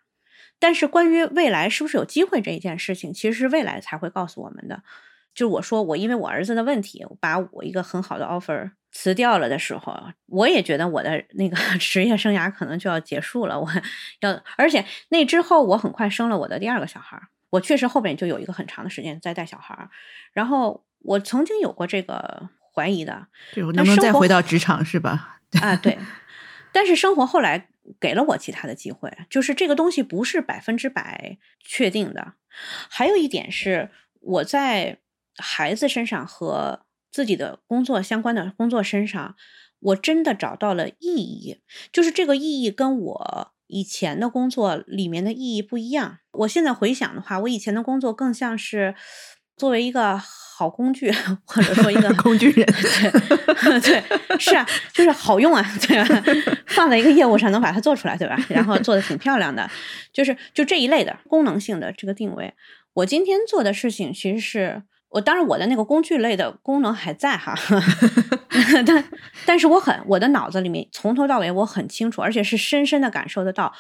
[0.59, 4.84] 但是关于未来是不是有机会这一件事情，其实是未来才会告诉我们的。
[5.36, 8.71] 就我说，我因为我儿子的问题，把我一个很好的 offer。
[8.95, 9.91] 辞掉了的时候，
[10.28, 13.59] 我也觉得我的那个 职业生涯可能就要结束了。
[13.59, 13.67] 我
[14.21, 19.89] 要，而且那之后我很快生了我的第二个小孩儿，我确实后面就有一个很长的时间在带小孩儿。
[20.32, 25.39] 然后我曾经有过这个怀疑的，能不能再回到职场是吧？
[25.61, 25.97] 啊，对。
[26.71, 27.69] 但是生活后来
[27.99, 32.34] 给了我其他的机会，就是这个东西不是百分之百确定的。
[32.89, 34.99] 还有一点是我在
[35.38, 36.86] 孩子身上和。
[37.13, 39.36] 自己的工作相关的工作身上，
[39.80, 41.61] 我真的找到了意义，
[41.91, 46.17] 就是这个意义跟我以前的工作里面的意义不一样。
[46.32, 48.95] 我现在回想的话，我以前的工作更像是
[49.55, 50.19] 作为一个
[50.56, 51.12] 好工具，
[51.45, 56.24] 或者说一个 工具人，对 对，是啊，就是好用啊，对吧？
[56.68, 58.38] 放在一个业务上能把它做出来，对吧？
[58.49, 59.70] 然后做的挺漂亮的，
[60.14, 62.54] 就是就这一类的功能性的这个定位。
[62.93, 64.84] 我今天做的事情其实是。
[65.14, 67.54] 我当然，我的那个工具类的功能还在哈，
[68.84, 69.04] 但
[69.45, 73.72] 但是我很我的脑子里面从头到尾我很清楚，而且是深深的感受得到，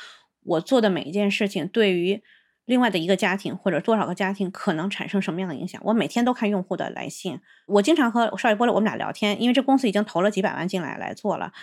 [0.43, 2.21] 我做的每一件事情对于
[2.65, 5.81] 另外的一个家庭或者多少个家庭可能产生什么样的影响。
[5.85, 11.53] 我每天都看用户的来信，我经常和邵一波我们俩聊天，因为这公司已经投了几百万进来来做了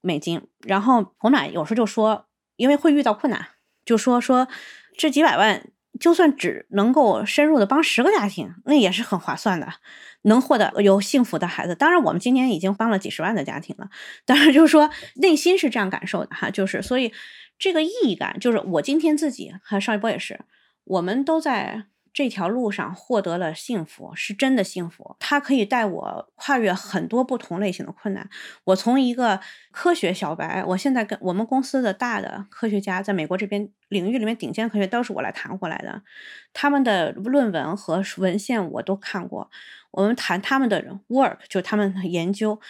[0.00, 2.26] 美金，然后我们俩有时候就说，
[2.56, 3.46] 因为会遇到困难，
[3.84, 4.48] 就说说
[4.96, 5.68] 这几百万。
[6.00, 9.74] 就算只能够深入的帮十个家庭，那也是很划算的，
[10.22, 11.76] 能获得有幸福的孩子。
[11.76, 13.88] 当然，我们今年已经帮了几十万的家庭了。
[14.26, 17.12] 当然，就是说内心是这样感受的哈，就是所以
[17.58, 20.40] 这个意义感，就是我今天自己和邵一波也是，
[20.84, 21.86] 我们都在。
[22.16, 25.16] 这条路上获得了幸福，是真的幸福。
[25.18, 28.30] 它可以带我跨越很多不同类型的困难。
[28.62, 29.40] 我从一个
[29.72, 36.02] 科学小白，我现在跟我们公司的大的科学家，在美国这边领域里面顶尖科学都是我来谈过来的，
[36.52, 39.50] 他们的论文和文献我都看过。
[39.90, 42.60] 我们谈他们的 work，就他们的研究。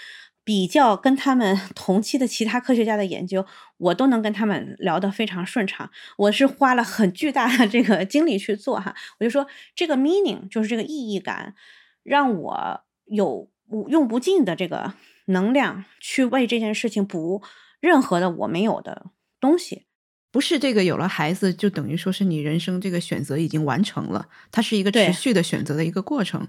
[0.45, 3.45] 比较跟他们 同期的其他科学家的研究，
[3.79, 5.91] 我都能跟他们聊得非常顺畅。
[6.19, 11.55] 我是花了很巨大的这个精力去做哈，我就说这个 meaning 就是这个意义感，
[12.03, 13.49] 让我有
[13.89, 14.93] 用不尽的这个
[15.27, 17.43] 能量去为这件事情补
[17.81, 19.07] 任何的我没有的
[19.41, 19.87] 东西。
[20.31, 26.47] 不是这个有了孩子就等于说是你人生这个选择已经完成了，它是一个持续的选择的一个过程。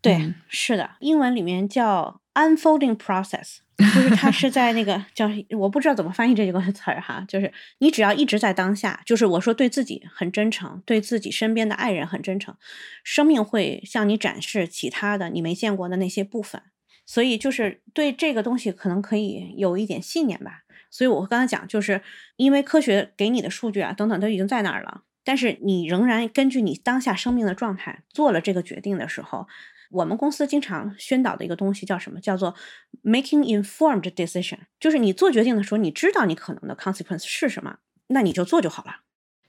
[0.00, 2.20] 对，是的，英文里面叫。
[2.38, 5.28] Unfolding process，就是它是在那个叫
[5.58, 12.54] 我不知道怎么翻译这几个词儿哈，就是你只要一直在当下，就是我说对自己很真诚，对自己身边的爱人很真诚，
[13.02, 16.62] 生命会向你展示其他的你没见过的那些部分，
[17.04, 20.62] 所以就是对这个东西可能可以有一点信念吧。
[20.92, 22.02] 所以我刚才讲，就是
[22.36, 29.48] 因为科学给你的数据啊等等都已经在那儿了，但是你仍然根据你当下生命的状态做了这个决定的时候。
[29.90, 32.20] 我们公司经常宣导的一个东西叫什么？
[32.20, 32.54] 叫做
[33.02, 37.76] making informed decision，就是你做决定的时候，你知道你可能的 consequence 是什么，
[38.08, 38.96] 那你就做就好了。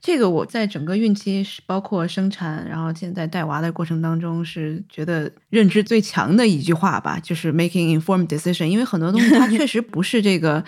[0.02, 8.66] 这个我在整个孕期，包括生产，然后现在带娃的过程当中，是觉得认知最强的一句话吧，就是 making informed decision。
[8.66, 10.64] 因为很多东西它确实不是这个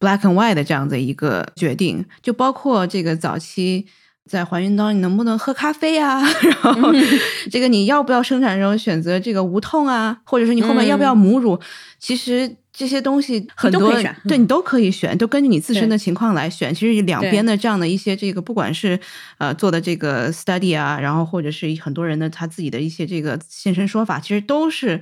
[0.00, 3.86] black and white 的这样的一个决定，就包括这个早期。
[4.28, 6.22] 在怀孕当中，你能不能喝咖啡啊？
[6.42, 6.92] 然后
[7.50, 10.18] 这个你要不要生产时候选择这个无痛啊？
[10.24, 11.58] 或者是你后面要不要母乳？
[11.98, 13.92] 其实这些东西很多，
[14.28, 16.74] 对你都可以选，都根据你自身的情况来选。
[16.74, 18.98] 其实两边的这样的一些这个，不管是
[19.38, 25.00] 呃做的这个 study 啊，然后或者是很多人的他自己的一些这个现身说法，其实都是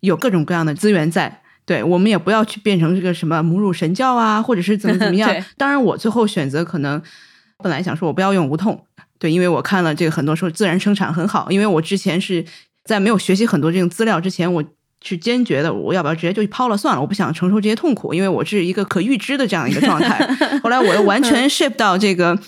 [0.00, 1.40] 有各种各样的资源在。
[1.64, 5.32] 对我们也不要去变成这个什么母乳神教啊，或者是怎么 怎么样。
[5.56, 7.00] 当然，我最后选择可能
[7.62, 8.84] 本来想说我不要用无痛，
[9.18, 12.44] 对，因为我看了这个很多说自然生产很好，因为我之前是
[12.84, 14.64] 在没有学习很多这种资料之前，我
[15.00, 20.26] 是坚决的，我要不要直接就抛了算了，我不想承受这些痛苦，因为我是一个可预知的这样一个状态。
[20.62, 22.38] 后来我又完全 shift 到这个，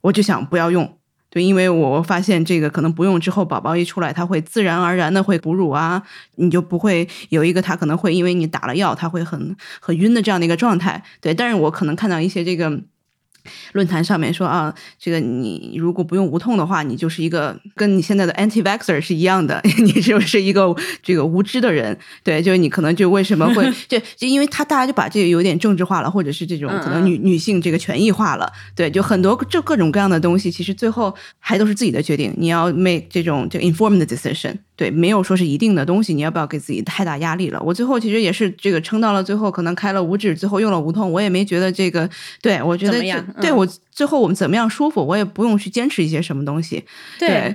[0.00, 0.98] 我就想不要用。
[1.30, 6.02] 对，因为我发现这个可能不用之后，宝宝一出来，他会自然而然的会哺乳啊，
[6.36, 11.02] 你就不会有一个他可能会因为你打了药，他会很很晕的这样的一个状态。
[11.20, 12.80] 对，但是我可能看到一些这个。
[13.72, 21.96] 论坛上面说啊，这个你如果不用无痛的话，你就是一个跟你现在的 anti vaxer 是一样的， 你就是一个这个无知的人。
[22.22, 28.50] 对，就是你可能就为什么会 就就因为他大家就把这个有点政治化了，或者是这种可能女女性这个权益化了。
[28.74, 32.32] 对，就很多这各种各样的东西，其实最后还都是自己的决定。
[32.36, 34.56] 你要 make 这种就 informed decision。
[34.74, 37.60] 对，没有说是一定的东西，你要不要给自己太大压力了？
[37.62, 42.08] 我最后其实也是这个撑到了最后，可能开了五指，最后用了无痛，我也没觉得这个
[42.40, 43.00] 对我觉得
[43.40, 46.84] 对我最后我们怎么样舒服，我也不用去坚持一些什么东西。
[47.18, 47.54] 对，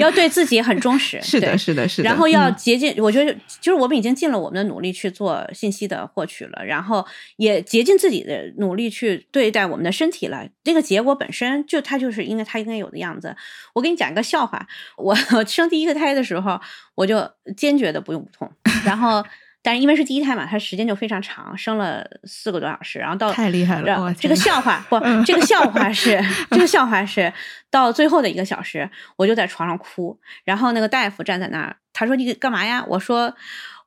[0.00, 1.20] 要对 自己很忠实。
[1.22, 2.08] 是的，是的，是的。
[2.08, 7.04] 然后要竭尽，我觉得就是我们已经尽了我们的努力去做信息的获取了，然后
[7.36, 10.46] 也竭尽自己的努力去对待我们的身体了。
[10.62, 13.34] 这个结果本身就它就是应该它应该有的样子。
[13.74, 15.14] 我给你讲一个笑话，我
[15.46, 16.60] 生第一个胎的时候。
[16.94, 18.52] 我就坚决的不用不痛，
[18.84, 19.24] 然后，
[19.62, 24.14] 但是因为是第一胎嘛，它时间就非常长，生了四个多小时，然后到太厉害了。
[24.14, 27.32] 这个笑话不，这个笑话是 这个笑话是
[27.70, 32.84] 到最后的一个小时，我就在床上哭，然后那个大夫站在那儿，他说你干嘛呀？
[32.88, 33.34] 我说。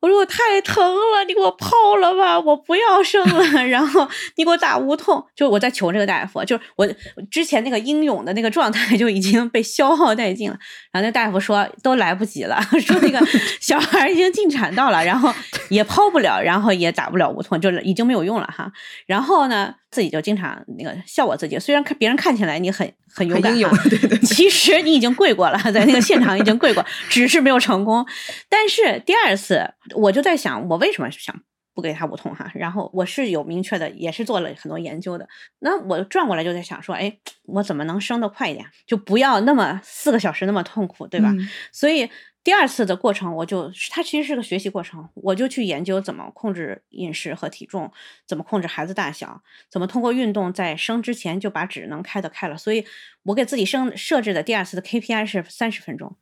[0.06, 3.44] 我说我太疼了，你给我剖了吧，我不要生了。
[3.66, 6.88] 然后你给我打无痛，就我在求这个大夫，就是我
[7.32, 10.56] 之前那个英勇的那个状态 就已经被消耗殆尽了。
[10.92, 13.20] 然后那大夫说都来不及了， 说那个
[13.60, 15.34] 小孩已经进产道了，然后
[15.70, 18.72] 也剖不了，然后也打不了无痛，就已经没有用了哈。
[19.08, 23.54] 然后呢，自己就经常那个笑我自己，虽然看别人看起来你很很勇敢，
[23.90, 28.06] 对对，其实你已经跪过了，在那个现场已经跪过，只是没有成功。
[28.50, 29.74] 但是第二次。
[29.94, 31.34] 我就在想，我为什么想
[31.74, 32.52] 不给他无痛哈？
[32.56, 35.28] 然后我是有明确的，也是做了很多研究的。
[35.60, 38.66] 那我转过来就在想说，哎，我怎么能升得快一点？
[38.88, 41.32] 就不要那么四个小时那么痛苦，对吧？
[41.72, 42.10] 所以。
[42.46, 47.92] 第二次的过程，我就它其实是个学习过程，我就去研究怎么控制饮食和体重，
[48.28, 52.56] 怎么控制孩子大小，怎么通过运动在生之前就把纸能开的开了。
[52.56, 52.86] 所以
[53.24, 56.16] 我给自己生设置的第二次的 KPI 是三十分钟，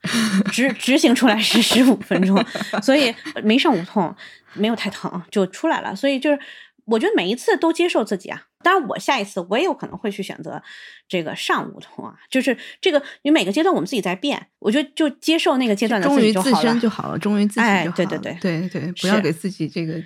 [0.50, 2.42] 执 执行出来是十五分钟，
[2.82, 3.14] 所以
[3.44, 4.16] 没上无痛，
[4.54, 5.94] 没有太疼就出来了。
[5.96, 6.40] 所以就是。
[6.86, 10.62] 我觉得每一次都接受自己啊，当然我下一次我也有可能会去选择
[11.08, 17.92] 这个上无痛啊，就是这个你每个阶段我们自己在变，我觉得就接受那个阶段的忠于自身就好了，忠于自己就好了。
[17.92, 20.02] 对对对对对，不要给自己这个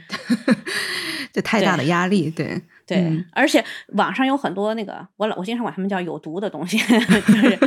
[1.34, 2.30] 这太大的压力。
[2.30, 3.63] 对对，而且
[3.93, 7.59] 网上有很多那个我老我经常管他们叫有毒的东西， 就是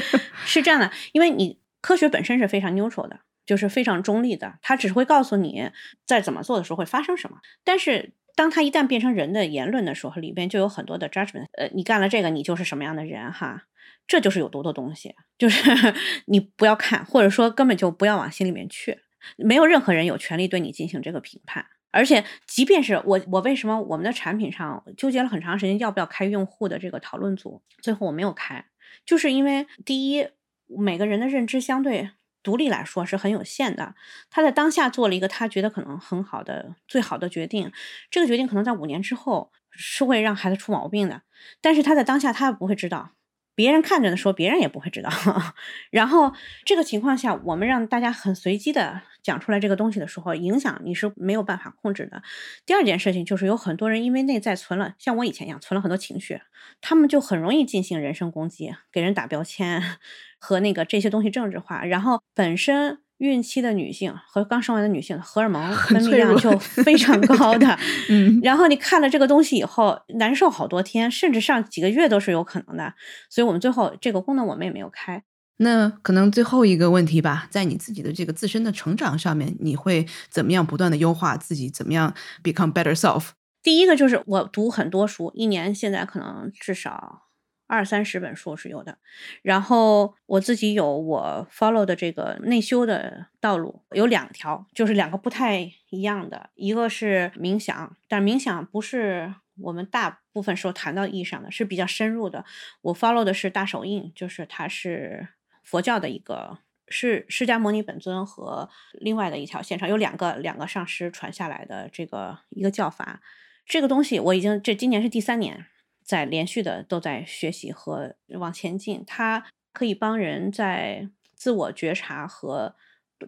[0.44, 5.70] 是这样的，因为你科学本身是非常 neutral 的，就是非常中立的，它只会告诉你
[6.06, 8.12] 在怎么做的时候会发生什么，但是。
[8.40, 11.44] 当他一旦变成人的言论的时候，里边就有很多的 judgment。
[11.58, 13.64] 呃，你干了这个，你就是什么样的人哈？
[14.06, 15.62] 这就是有毒的东西，就是
[16.24, 19.00] 你不要看，或者说根本就不要往心里面去。
[19.36, 21.66] 没有任何人有权利对你进行这个评判。
[21.90, 27.60] 而且，即便是我，我为什么我们的产品上纠结了很长时间，要不要开用户的这个讨论组？
[27.82, 28.64] 最后我没有开，
[29.04, 30.26] 就是因为第一，
[30.66, 32.12] 每个人的认知相对。
[32.42, 33.94] 独立来说是很有限的，
[34.30, 37.72] 他在当下做了一个他觉得可能很好的、最好的决定，
[38.10, 41.22] 这个决定可能在五年之后是会让孩子出毛病的，
[41.60, 43.12] 但是他在当下他不会知道。
[43.56, 45.10] 别人看着的时候，别人也不会知道。
[45.90, 46.32] 然后
[46.64, 52.22] 这个情况下，我们让大家很随机的讲出来这个东西的时候，影响你是没有办法控制的。
[52.64, 56.40] 第二件事情就是有很多人因为内在存了，像我以前一样存了很多情绪，
[56.80, 59.98] 他们就很容易进行人身攻击，给人打标签
[60.40, 62.98] 和那个这些东西政治化，然后本身。
[63.20, 67.78] 孕期的女性和刚生完的女性荷尔蒙分泌量就非常 高的，
[68.08, 72.94] 嗯，然后你看了这个东西以后难受好多天，甚至上几个月都是有可能的，
[73.28, 75.22] 所以我们最后这个功能我们也没有开。
[75.58, 83.32] 那可能最后一个问题吧，在你自己的这个自身的成长上面，你会怎么样不断的优化自己，怎么样 become better self？
[83.62, 87.24] 第一个就是我读很多书，一年现在可能至少。
[87.70, 88.98] 二三十本书是有的，
[89.42, 102.44] 然后我自己有我 follow 的这个内修的道路有两条，就是两个不太一样的，一个是冥想，但冥想不是我们大部分时候谈到意义上的，是比较深入的。
[102.82, 105.28] 我 follow 的是大手印，就是它是
[105.62, 106.58] 佛教的一个
[106.88, 113.20] 是释迦牟尼本尊和另外的一条线上有两个两个上师传下来的这个一个教法。
[113.64, 115.66] 这个东西我已经这今年是第三年
[116.10, 119.04] 在连续的都在学习和往前进。
[119.06, 122.74] 它可以帮人在自我觉察和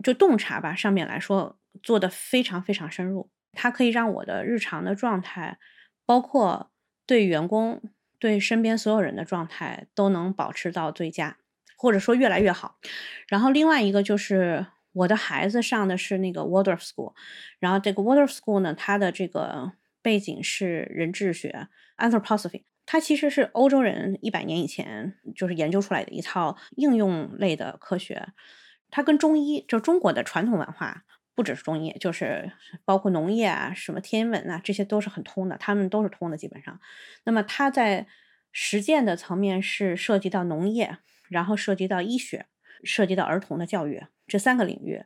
[0.03, 3.31] 就洞察吧上面来说做的非常非常深入。
[3.53, 5.59] 它可以让我的日常的状态，
[6.05, 6.73] 包括
[7.07, 7.81] 对员工、
[8.19, 11.37] 对身边所有人的状态都能保持到最佳，
[11.77, 12.79] 或者说越来越好。
[13.29, 17.15] 然后另外一个就是我的孩子上的是那个 Waldorf School，
[17.61, 19.73] 然后这个 Waldorf School 呢，它的这个
[20.03, 21.69] 背景是人智学
[21.99, 28.29] （anthroposophy），它其实是欧洲人一百年以前就是研究出来的一套应用类的科学，
[28.91, 31.05] 它跟中医就中国的传统文化。
[31.35, 32.53] 不只是中医，就是
[32.85, 36.79] 包括农业啊、什么天文啊，这些都是很通的，他们都是通的，基本上。
[37.25, 38.07] 那么它在
[38.53, 40.99] 实践的层面是涉及到农业，
[41.31, 42.45] 然后涉及到医学，
[42.85, 45.05] 涉及到儿童的教育这三个领域。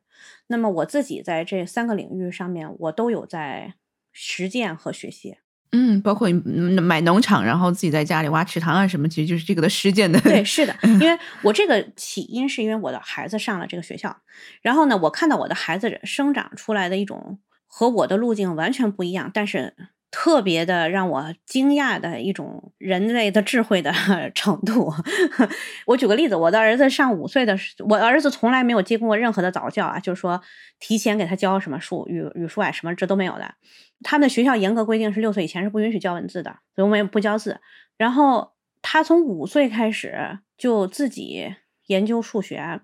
[0.49, 3.75] 那么我自己在这三个领域上面，我都有在
[4.11, 5.39] 实践和学习。
[5.73, 6.29] 嗯，包括
[6.81, 10.21] 买农场，然后自己在家里挖池塘啊什么，其实就是这个的实践的。
[10.21, 14.17] 对，是的， 因为我这个起因是因为我的孩子上了这个学校，
[14.63, 19.75] 然后呢，我看到我的孩子生长出来的一种和我的路径完全不一样，但是。
[20.11, 23.93] 特别的让我惊讶的一种人类的智慧的
[24.35, 24.93] 程度。
[25.87, 30.41] 我举个例子，我的儿子上五岁的时候，我儿子从来没有接过任何的早教啊，就是说
[30.79, 33.55] 提前给他教什么数语语数啊什么这都没有的。
[34.03, 37.61] 他们的学校严格规定是六岁以前是不允许教文字的，所以我们也不教字。
[37.99, 38.53] 然后
[38.83, 41.55] 他从五岁开始就自己
[41.87, 42.81] 研究数学，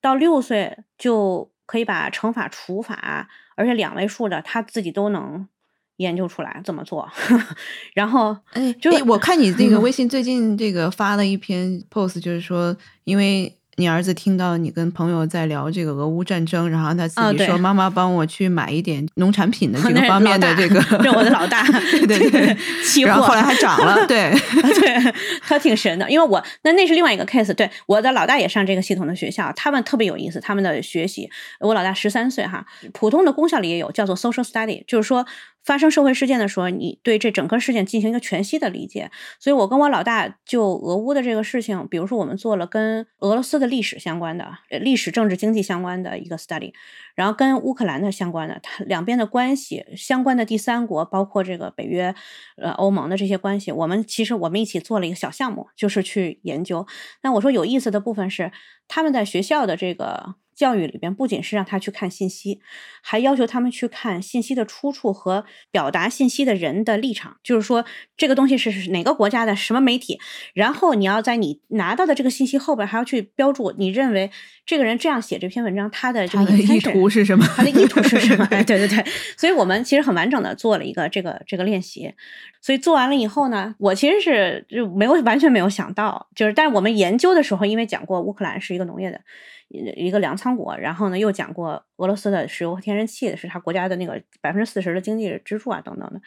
[0.00, 5.48] 到六岁就可以把乘法、除法，而且两位数的他自己都能。
[5.96, 7.08] 研究出来怎么做，
[7.94, 13.56] 然后哎，就我看你这个微信最近这个发了一篇 post，就是说因为。
[13.78, 20.80] 你儿子听到你跟朋友在聊这个俄乌战争，然后他自己说：“妈妈，帮我去买一点农产品的 这个方面的这个。
[21.04, 21.62] ”是我的老大，
[22.06, 22.56] 对对对。
[23.04, 24.32] 然后后来还涨了，对
[24.80, 26.10] 对，他挺神的。
[26.10, 31.28] 因为我那那是另外一个 case，对我的老大也上这个系统的学校，他们特别有意思，他们的学习。
[31.60, 35.26] 我老大十三岁哈，普通的公校里也有叫做 social study，就是说。
[35.66, 39.10] 发生社会事件的时候，你对这整个事件进行一个全息的理解。
[39.40, 44.48] 所以我跟我老大就俄乌的这个事情，比如说我们做了跟俄罗斯的历史相关的、
[44.80, 46.72] 历史、政治、经济相关的一个 study，
[47.16, 52.14] 然后跟乌克兰的相关的，它两边的关系相关的第三国，包括这个北约、
[52.56, 56.86] 呃欧盟的这些关系，我们其实我们一起做了一个小项目，就是去研究。
[57.22, 58.52] 那我说有意思的部分是
[58.86, 60.36] 他们在学校的这个。
[60.56, 62.60] 教育里边不仅是让他去看信息，
[63.02, 67.36] 还要求他们去看信息的出处和表达信息的人的立场。
[67.44, 67.84] 就是说，
[68.16, 70.18] 这个东西是哪个国家的什么媒体，
[70.54, 74.30] 然后你要在你拿到的这个信息后边还要去标注，你认为
[74.64, 77.46] 这个人这样写这篇文章，他的这个意图是什么？
[77.54, 78.46] 他的意图是什么？
[78.64, 79.04] 对对对。
[79.36, 82.14] 所以我们其实很完整的做了一个这个这个练习。
[82.62, 89.20] 所以做完了以后呢，我其实是就没有完全没有想到，就是但是我们研究的时候，因为讲过乌克兰是一个农业的。
[89.68, 96.20] 一个粮仓国，然后呢，又讲过俄罗斯的石油和天然气是他国家的那个百分之四十的经济支柱啊，等等的。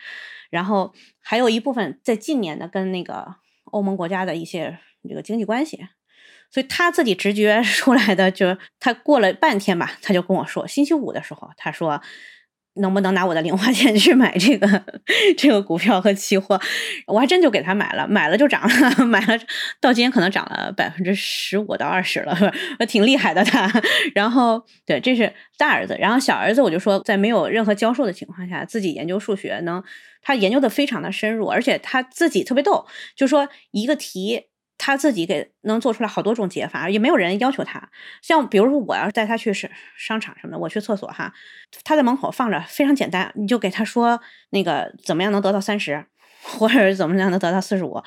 [0.50, 3.36] 然后还有一部分在近年的跟那个
[3.66, 4.78] 欧盟国家的一些
[5.08, 5.78] 这个经济关系，
[6.52, 12.02] 所以他自己直觉 出来的，就是他过了半天吧，他就跟我说，星期五的时候，他说。
[12.76, 14.84] 能不能拿我的零花钱去买这个
[15.38, 16.60] 这个股票和期货？
[17.08, 19.38] 我还真就给他买了，买了就涨了， 买了
[19.82, 22.36] 到今天可能涨了百分之十五到二十了，
[22.88, 23.70] 挺厉害的他。
[24.16, 29.84] 然后对，这是大儿子，然后小儿子我就说，在没有任何教授的情况下，自己研究数学，能
[30.22, 34.46] 他研究的非常的深入，而且他自己特别逗，就说一个题。
[34.80, 37.90] 他自己给能做出来好多种解法，也没有人要求他。
[38.22, 41.34] 像比如说，我要带他去商商场什么的，我去厕所哈，
[41.84, 44.20] 他在门口放着，非常简单，你就给他说
[44.52, 46.06] 那个怎么样能得到三十，
[46.42, 48.02] 或者怎么样能得到四十五，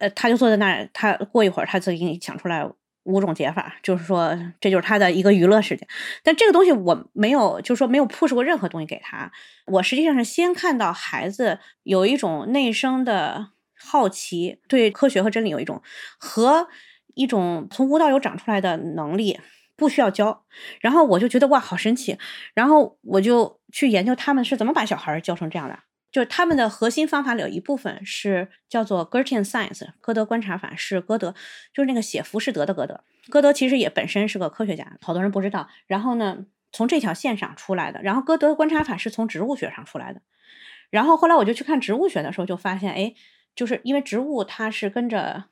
[0.00, 2.68] 呃，他就坐在那儿，他过一会儿他自己给你想出来
[3.04, 5.86] 五种解法，就是说这就是他的一个娱乐时间。
[6.24, 9.30] 但这个东西我没有，就是说没有 push 过任何东西给他。
[9.66, 13.50] 我实际上是先看到孩子有一种内生的。
[13.78, 15.82] 好奇对科学和真理有一种
[16.18, 16.68] 和
[17.14, 19.38] 一种从无到有长出来的能力，
[19.74, 20.44] 不需要教。
[20.80, 22.18] 然后我就觉得哇，好神奇。
[22.54, 25.78] 然后我就去研究他们是怎么把小孩教成这样的。
[26.12, 31.34] 就是他们的核心方法里有一部分是叫做 Gertian Science，歌德观察法是歌德，
[31.74, 33.02] 就是那个写浮士德的歌德。
[33.28, 35.68] 歌德其实也本身是个科学家，好多人不知道。
[35.86, 38.02] 然后呢，从这条线上出来的。
[38.02, 40.22] 然后歌德观察法是从植物学上出来的。
[40.90, 43.14] 然后后来我就去看植物学的时候，就发现哎。
[43.56, 45.46] 就是因为植物它是跟着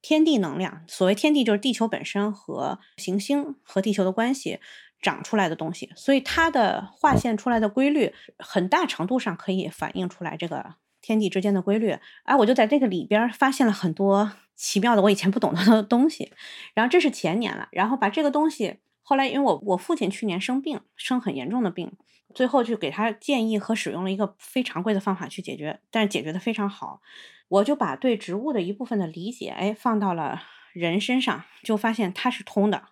[0.00, 0.84] 天地能量。
[0.86, 4.60] 所谓天地，就是地球本身和行星和地球的关系
[5.00, 5.90] 长出来的东西。
[5.96, 11.96] 所以它的划线出来的规律，很大程度上可以反映出来这个天地之间的规律。
[12.22, 16.32] 哎，我就在这个里边发现了很多奇妙的我以前不懂的东西。
[16.74, 18.78] 然后这是前年了，然后把这个东西。
[19.08, 21.90] 后来，因为我我父亲去年生病，生很严重的病，
[22.34, 27.00] 最后就给他建议和使用了一个非常规的方法去解决，但是解决的非常好。
[27.48, 30.42] 我就把对植物的一部分的理解，哎，放到了
[30.74, 32.88] 人身上，就发现它是通的。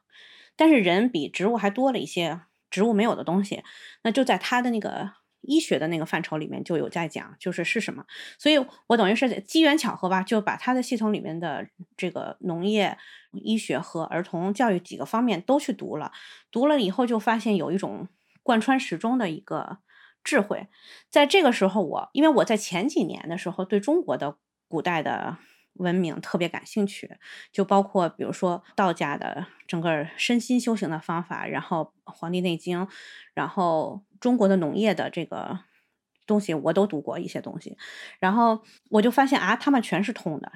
[0.57, 2.41] 但是人比植物还多了一些
[2.71, 3.63] 植物没有的东西，
[4.03, 5.11] 那就在他的那个
[5.47, 8.05] 医学的那个范畴里面就有在讲，就是是什么。
[8.39, 11.67] 所以我等于是机缘巧合吧，就把他的系统里面的
[11.97, 12.99] 这个农业。
[13.43, 16.11] 医学和儿童教育几个方面都去读了，
[16.51, 18.09] 读了以后就发现有一种
[18.43, 19.77] 贯穿始终的一个
[20.25, 20.69] 智慧。
[21.11, 24.39] 在这个时候，我因为我在前几年的时候对中国的
[24.69, 25.37] 古代的
[25.79, 27.17] 文明特别感兴趣，
[27.53, 32.81] 就包括比如说道家的整个身心修行的方法，然后《黄帝内经》，
[33.35, 35.61] 然后中国的农业的这个。
[36.29, 37.77] 东西我都读过一些东西，
[38.19, 38.61] 然后
[38.91, 40.51] 我就发现啊，他们全是通的，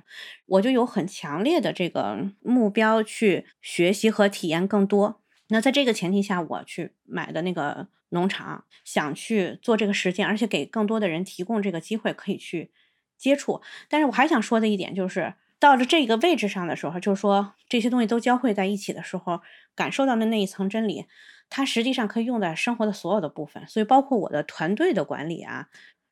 [0.46, 5.22] 我就有很强烈的这个目标去学习和体验更多。
[5.50, 12.72] 那在这个前提下，我去买的那个农场，想去做这个实践，而且给更多的人提供这个机会可以去
[13.20, 13.60] 接触。
[13.88, 19.42] 但是我还想说的一点就是，到了这个位置上的时候，就是说这些东西都交汇在一起的时候，
[19.76, 21.06] 感受到的那一层真理。
[21.52, 25.66] 它实际上可以用在生活的所有的部分，所以包括我的团队的管理啊、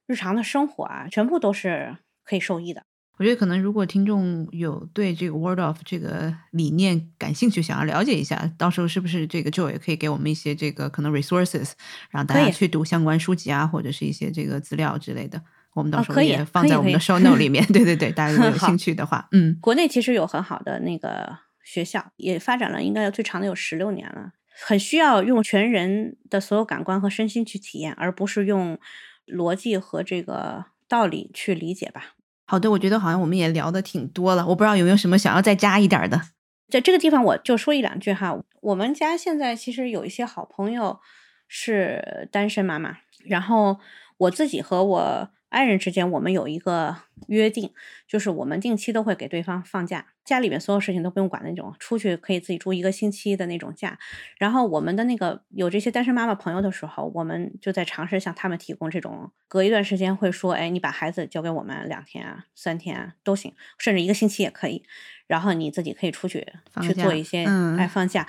[0.06, 2.82] 日常的生活啊，全部都是可以受益的。
[3.18, 11.72] 我觉得可能如果听众有对这个 Word of 这个理念感兴趣，想要了解一下，到时候是不是这个 Joy 也可以给我们一些这个可能 resources，
[12.10, 15.42] 让大家去读相关书籍啊，或者是一些这个资料之类的，
[15.78, 17.64] 我们到时候也放在我们的 show note 里面。
[17.72, 24.32] 对对对，大家如果有兴趣的话，嗯， 国内其实有很好的那个学校，也发展了，应该最长的有十六年了。
[24.60, 28.76] 很需要用全人的所有感官和身心去体验，而不是用
[29.26, 32.14] 逻辑和这个道理去理解吧。
[32.44, 36.20] 好的，我觉得好像我们也聊的挺多了，我不知道有没有什么想要再加一点的。
[36.68, 38.36] 在这个地方，我就说一两句哈。
[38.60, 40.98] 我们家现在其实有一些好朋友
[41.46, 43.78] 是单身妈妈，然后
[44.16, 45.30] 我自己和我。
[45.48, 46.96] 爱人之间，我们有一个
[47.28, 47.72] 约定，
[48.06, 53.98] 就是我们定期都会给对方放假，家里面所有事情都不用管那种，出去可以自己住一个星期的那种假。
[54.36, 64.84] 然后我们的那个有这些单身妈妈朋友的时候，我们就在尝试向他们提供这种，隔一段时间会说，哎，你把孩子交给我们两天啊、三天啊都行，甚至一个星期也可以。
[65.26, 66.46] 然后你自己可以出去
[66.82, 67.44] 去做一些，
[67.78, 68.26] 哎，放假。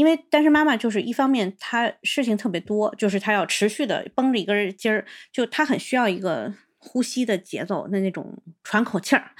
[0.00, 9.32] 因为单身妈妈就是一方面，她事情特别多，就是她要持续的绷着一根筋儿，就她很需要一个呼吸的节奏，那那种喘口气儿。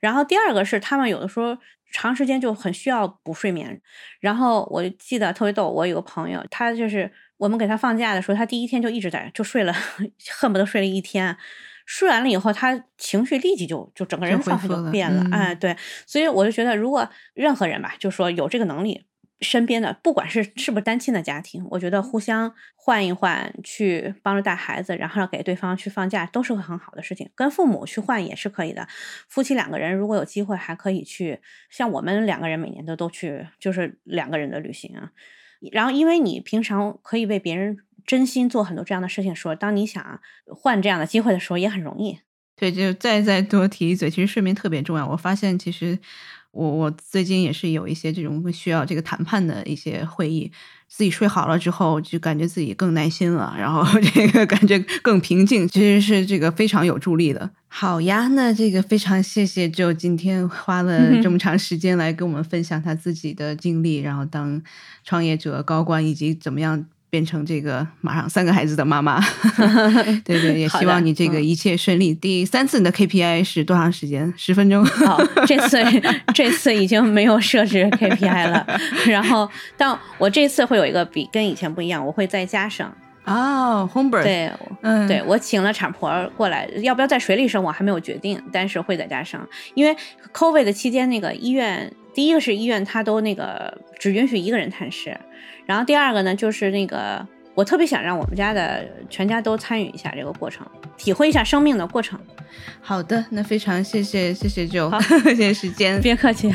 [0.00, 1.58] 然后第二个是，他们有的时候
[1.92, 3.78] 长时间就很需要补睡眠。
[4.18, 9.74] 然后我记得特别逗，我有个朋友，他就是我们给他放假的时候，他第一天就一直在就睡了，
[10.40, 11.36] 恨不得睡了一天。
[11.84, 15.22] 睡完了以后，他情绪立即就就整个人状态就变了。
[15.30, 19.04] 哎，对，所以我就觉得，如果任何人吧，就说有这个能力。
[19.40, 27.30] 身边的不管是是不是单亲的家庭，我觉得互相换一换，去帮着带孩子，然后给对方去放假，都是个很好的事情。
[27.34, 28.88] 跟父母去换也是可以的。
[29.28, 35.12] 夫妻两个人如果有机会，还可以去像我们两个人每年都都去，就是两个人的旅行啊。
[35.70, 37.76] 然后，因为你平常可以为别人
[38.06, 42.20] 真心做很多这样的事情，说当你想换这样的机会的时候，也很容易。
[42.56, 45.06] 对，就再再多提一嘴，其实睡眠特别重要。
[45.06, 45.98] 我发现其实。
[46.56, 50.50] 我我最近也是有一些这种需要这个谈判的一些会议，
[50.88, 53.84] 自己睡好了之后，就感觉自己更耐心了，然后
[54.14, 57.50] 这个感觉更平静，其实是这个非常有助力的。
[57.68, 64.62] 好呀，那这个非常谢谢，就今天花了这么长时间来跟我们分享他自己的经历，然后当
[65.04, 66.86] 创业者、高管以及怎么样。
[67.08, 69.20] 变成这个马上三个孩子的妈妈，
[70.24, 72.12] 对对，也希望你这个一切顺利。
[72.14, 74.32] 第三次你的 KPI 是多长时间？
[74.36, 74.84] 十分钟。
[74.84, 75.78] 好，这次
[76.34, 78.66] 这次已经没有设置 KPI 了。
[79.06, 82.92] 然后，但我这次会有一个比跟以前不一样，我会再加上
[83.26, 84.22] 哦，home birth。
[84.22, 84.50] 对，
[84.82, 89.40] 嗯，对我请了产婆过来，要不要在水里生我还没有决定，但是会在家生，
[89.74, 89.96] 因为
[90.32, 95.18] COVID 的期间，那个医院第一个是医院，他都那个只允许一个人探视。
[95.66, 100.64] 然后第二个呢，就是那个我特别想让我们家的全家都参与一下这个过程，
[100.96, 102.16] 体会一下生命的过程。
[102.80, 106.54] 好的，那非常谢谢谢谢就，好，谢谢时间， 别客气。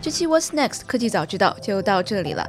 [0.00, 2.48] 这期 What's Next 科技早知道就到这里了。